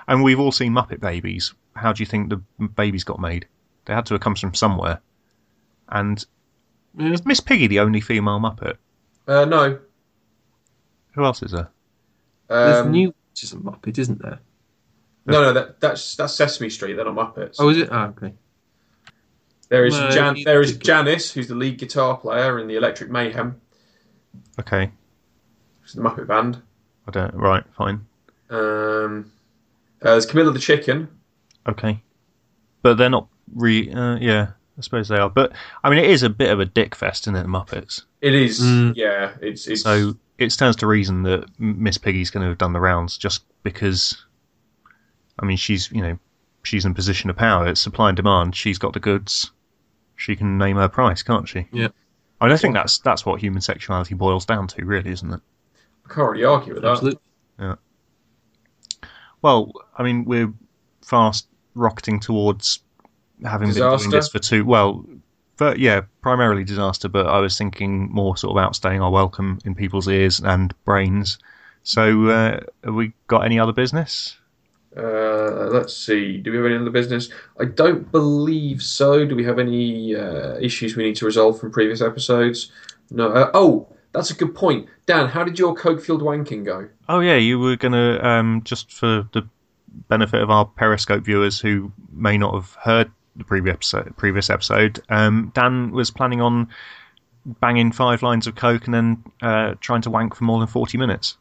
[0.08, 1.54] And we've all seen Muppet Babies.
[1.74, 2.36] How do you think the
[2.76, 3.46] babies got made?
[3.86, 5.00] They had to have come from somewhere.
[5.88, 6.24] And
[6.98, 7.12] Yeah.
[7.12, 8.76] is Miss Piggy the only female Muppet?
[9.28, 9.78] Uh, no.
[11.14, 11.68] Who else is there?
[12.48, 14.38] There's Um, new, which is a Muppet, isn't there?
[15.26, 16.94] No, no, that, that's that's Sesame Street.
[16.94, 17.56] They're not Muppets.
[17.58, 17.88] Oh, is it?
[17.90, 18.34] Ah, okay.
[19.68, 22.76] there is no, Jan, you- there is Janice, who's the lead guitar player in the
[22.76, 23.60] Electric Mayhem,
[24.60, 24.92] Okay.
[25.80, 26.62] which is the Muppet Band.
[27.08, 27.34] I don't.
[27.34, 27.64] Right.
[27.76, 28.06] Fine.
[28.50, 29.32] Um,
[30.02, 31.08] uh, there's Camilla the Chicken.
[31.68, 32.00] Okay.
[32.82, 33.92] But they're not re.
[33.92, 34.50] Uh, yeah.
[34.78, 35.30] I suppose they are.
[35.30, 37.42] But I mean, it is a bit of a dick fest, isn't it?
[37.42, 38.02] The Muppets.
[38.20, 38.92] It is, Mm.
[38.94, 39.32] yeah.
[39.40, 42.80] It's it's So it stands to reason that Miss Piggy's going to have done the
[42.80, 44.22] rounds just because.
[45.38, 46.18] I mean, she's you know,
[46.62, 47.68] she's in a position of power.
[47.68, 48.56] It's supply and demand.
[48.56, 49.50] She's got the goods.
[50.16, 51.68] She can name her price, can't she?
[51.72, 51.88] Yeah.
[52.40, 55.40] I don't think that's that's what human sexuality boils down to, really, isn't it?
[56.08, 56.92] I can't really argue with that.
[56.92, 57.20] Absolutely.
[57.58, 57.76] Yeah.
[59.42, 60.52] Well, I mean, we're
[61.02, 62.80] fast rocketing towards
[63.44, 64.64] having been doing this for two.
[64.64, 65.04] Well,
[65.56, 67.08] but yeah, primarily disaster.
[67.08, 71.38] But I was thinking more sort of outstaying our welcome in people's ears and brains.
[71.82, 74.36] So, uh, have we got any other business?
[74.96, 76.38] Uh, let's see.
[76.38, 77.28] Do we have any other business?
[77.60, 79.26] I don't believe so.
[79.26, 82.72] Do we have any uh, issues we need to resolve from previous episodes?
[83.10, 83.30] No.
[83.30, 84.88] Uh, oh, that's a good point.
[85.04, 86.88] Dan, how did your Cokefield wanking go?
[87.08, 89.46] Oh yeah, you were gonna um, just for the
[90.08, 94.16] benefit of our Periscope viewers who may not have heard the previous episode.
[94.16, 96.68] Previous episode, um, Dan was planning on
[97.60, 100.98] banging five lines of coke and then uh, trying to wank for more than forty
[100.98, 101.36] minutes.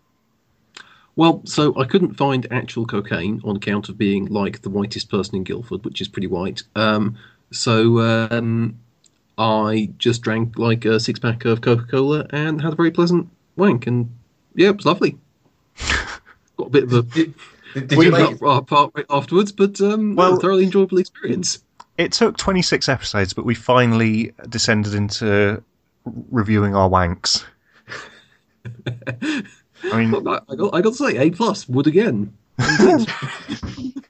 [1.17, 5.35] Well, so I couldn't find actual cocaine on account of being like the whitest person
[5.35, 6.63] in Guildford, which is pretty white.
[6.75, 7.17] Um,
[7.51, 8.77] so um,
[9.37, 13.29] I just drank like a six pack of Coca Cola and had a very pleasant
[13.55, 14.13] wank, and
[14.55, 15.17] yeah, it was lovely.
[16.57, 17.33] Got a bit of a Did,
[17.73, 20.97] did, did We you got- make, part rate afterwards, but um, Well- a thoroughly enjoyable
[20.97, 21.63] experience.
[21.97, 25.63] It took twenty six episodes, but we finally descended into
[26.31, 27.43] reviewing our wanks.
[28.87, 29.43] I
[30.03, 32.33] mean, I, I got, I got to say, A plus would again.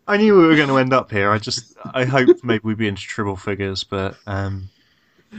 [0.08, 1.32] I knew we were going to end up here.
[1.32, 4.70] I just, I hoped maybe we'd be into triple figures, but um,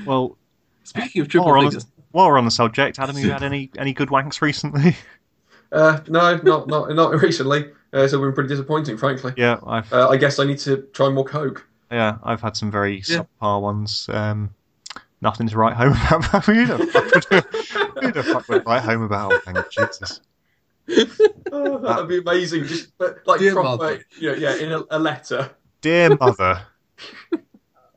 [0.05, 0.36] well,
[0.84, 3.42] Speaking of triple we're, on figures, while we're on the subject, Adam, have you had
[3.42, 4.97] any any good wanks recently?
[5.72, 7.70] uh, no, not not not recently.
[7.92, 9.32] Uh, so we've been pretty disappointing, frankly.
[9.36, 11.66] yeah, I've Uh, I guess I need to try more Coke.
[11.91, 13.22] Yeah, I've had some very Yeah.
[13.41, 14.09] subpar ones.
[14.12, 14.51] Um,
[15.20, 16.45] nothing to write home about.
[16.45, 19.32] Who the fuck would, who the fuck would write home about?
[19.32, 20.20] Oh, thank Jesus.
[21.53, 22.64] Oh, that'd be amazing.
[22.64, 24.05] Just but, like Dear proper, mother.
[24.18, 25.51] you know, yeah, in a, a letter.
[25.80, 26.62] Dear mother,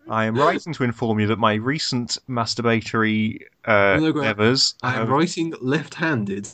[0.10, 4.74] I am writing to inform you that my recent masturbatory uh, No, endeavours.
[4.82, 6.48] I am have- writing left-handed.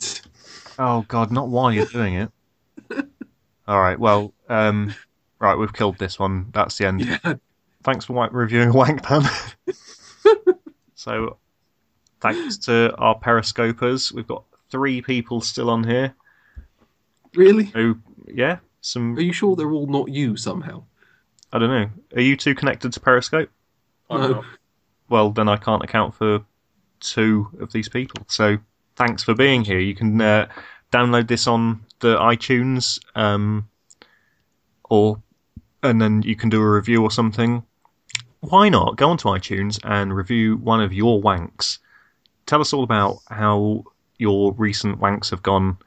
[0.78, 2.30] Oh God, not while you're doing it.
[3.68, 4.94] All right, well, um,
[5.38, 6.50] right, we've killed this one.
[6.52, 7.04] That's the end.
[7.04, 7.34] Yeah,
[7.82, 9.22] Thanks for reviewing Wank Pan.
[10.94, 11.36] so,
[12.20, 16.14] thanks to our periscopers, we've got three people still on here.
[17.34, 17.66] really?
[17.66, 19.16] Who, yeah, some.
[19.16, 20.82] Are you sure they're all not you somehow?
[21.52, 21.90] I don't know.
[22.16, 23.50] Are you two connected to Periscope?
[24.10, 24.28] I'm No.
[24.28, 24.44] not.
[25.08, 26.44] Well, then I can't account for
[26.98, 28.24] two of these people.
[28.28, 28.58] So,
[28.96, 29.78] thanks for being here.
[29.78, 30.48] You can uh,
[30.92, 33.68] download this on the iTunes, um,
[34.90, 35.22] or
[35.88, 37.62] and then you can do a review or something.
[38.40, 41.78] Why not go onto iTunes and review one of your wanks?
[42.46, 43.84] Tell us all about how
[44.18, 45.78] your recent wanks have gone.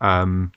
[0.00, 0.52] Um,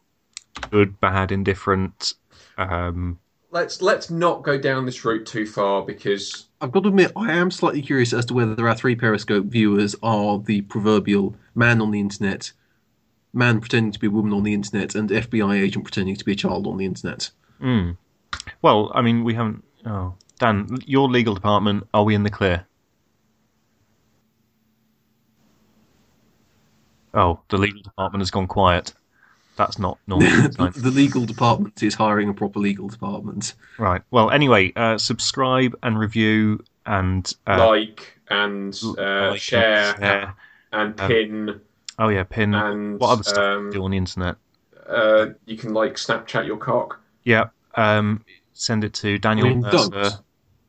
[0.71, 2.13] good, bad, indifferent.
[2.57, 3.19] Um,
[3.51, 7.31] Let's let's not go down this route too far because I've got to admit, I
[7.31, 11.91] am slightly curious as to whether our three Periscope viewers are the proverbial man on
[11.91, 12.51] the internet,
[13.31, 16.33] man pretending to be a woman on the internet, and FBI agent pretending to be
[16.33, 17.29] a child on the internet.
[17.61, 17.95] Mm.
[18.61, 19.63] Well, I mean, we haven't.
[19.85, 22.65] Oh, Dan, your legal department, are we in the clear?
[27.13, 28.93] Oh, the legal department has gone quiet.
[29.55, 30.29] That's not normal.
[30.29, 33.53] the, the legal department is hiring a proper legal department.
[33.77, 34.01] right.
[34.11, 40.33] Well, anyway, uh, subscribe and review and uh, like and uh, like and share, share.
[40.73, 41.61] and Um, pin,
[41.97, 42.53] Oh yeah, pin.
[42.53, 44.35] and what other stuff um, do you do on the internet?
[44.87, 46.99] uh, you can like Snapchat your cock.
[47.23, 47.45] Yeah.
[47.75, 48.23] Um,
[48.53, 50.11] send it to Daniel I mean, Mercer.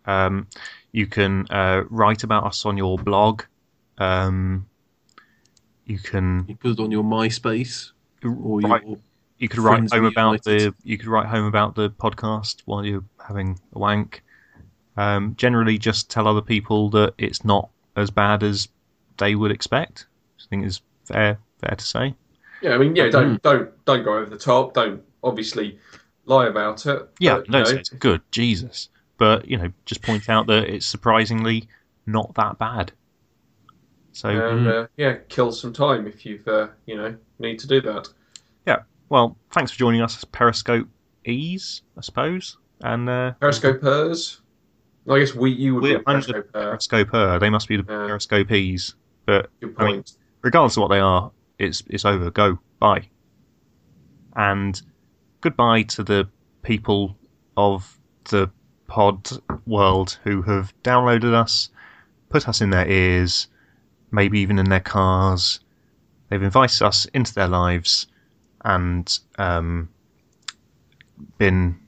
[0.07, 0.47] Um,
[0.93, 3.43] you can uh, write about us on your blog.
[3.99, 4.67] Um,
[5.85, 7.93] you can You put it on your MySpace
[8.25, 8.99] or write, your.
[9.39, 13.05] you could write home about the you could write home about the podcast while you're
[13.25, 14.23] having a wank.
[14.97, 18.69] Um, generally, just tell other people that it's not as bad as
[19.19, 20.07] they would expect.
[20.41, 22.15] I think is fair fair to say.
[22.63, 23.13] Yeah, I mean, yeah, Mm.
[23.13, 24.75] don't don't don't go over the top.
[24.75, 25.79] Don't obviously
[26.27, 27.09] lie about it.
[27.19, 28.91] Yeah, but, no, know, it's, good, Jesus.
[29.19, 31.69] But you know, just point out that it's surprisingly
[32.05, 32.93] not that bad.
[34.13, 37.81] So and uh, yeah, kill some time if you've uh, you know need to do
[37.83, 38.09] that.
[38.67, 38.79] Yeah.
[39.09, 40.89] Well, thanks for joining us, Periscope
[41.25, 42.59] Ease, I suppose.
[42.83, 44.41] And uh, Periscopers.
[45.09, 46.43] I guess we you would be a periscoper.
[46.53, 47.39] Periscoper.
[47.39, 48.09] They must be the Yeah.
[48.09, 48.95] Periscopees.
[49.25, 50.17] But Good I mean, point.
[50.43, 52.31] regardless of what they are, it's it's over.
[52.31, 52.59] Go.
[52.81, 53.09] Bye.
[54.35, 54.81] And
[55.41, 56.29] goodbye to the
[56.63, 57.17] people
[57.57, 57.99] of
[58.31, 58.51] the
[58.87, 59.29] pod
[59.67, 61.71] world who have downloaded us,
[62.29, 63.49] put us in their ears,
[64.11, 65.61] maybe even in their cars.
[66.29, 68.07] They've invited us into their lives
[68.65, 69.89] and um,
[71.39, 71.79] been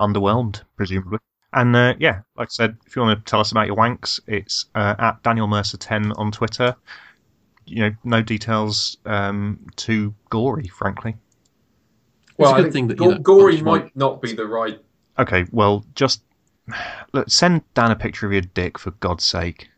[0.00, 1.18] underwhelmed, presumably.
[1.52, 4.20] And uh, yeah, like I said, if you want to tell us about your wanks,
[4.26, 6.76] it's uh, at Daniel Mercer ten on Twitter.
[7.66, 11.16] You know, no details um, too gory, frankly.
[12.40, 14.20] Well, a I good think thing that, go- you know, gory punch might might- not
[14.22, 14.80] be the right.
[15.18, 16.22] Okay, well, just
[17.12, 19.68] look, send Dan a picture of your dick for God's sake.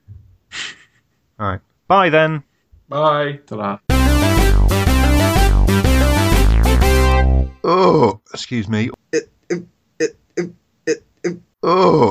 [1.41, 2.43] All right, bye then.
[2.89, 3.41] Bye.
[3.47, 3.79] Ta-da.
[7.65, 8.91] Oh, excuse me.
[11.65, 12.11] Oh.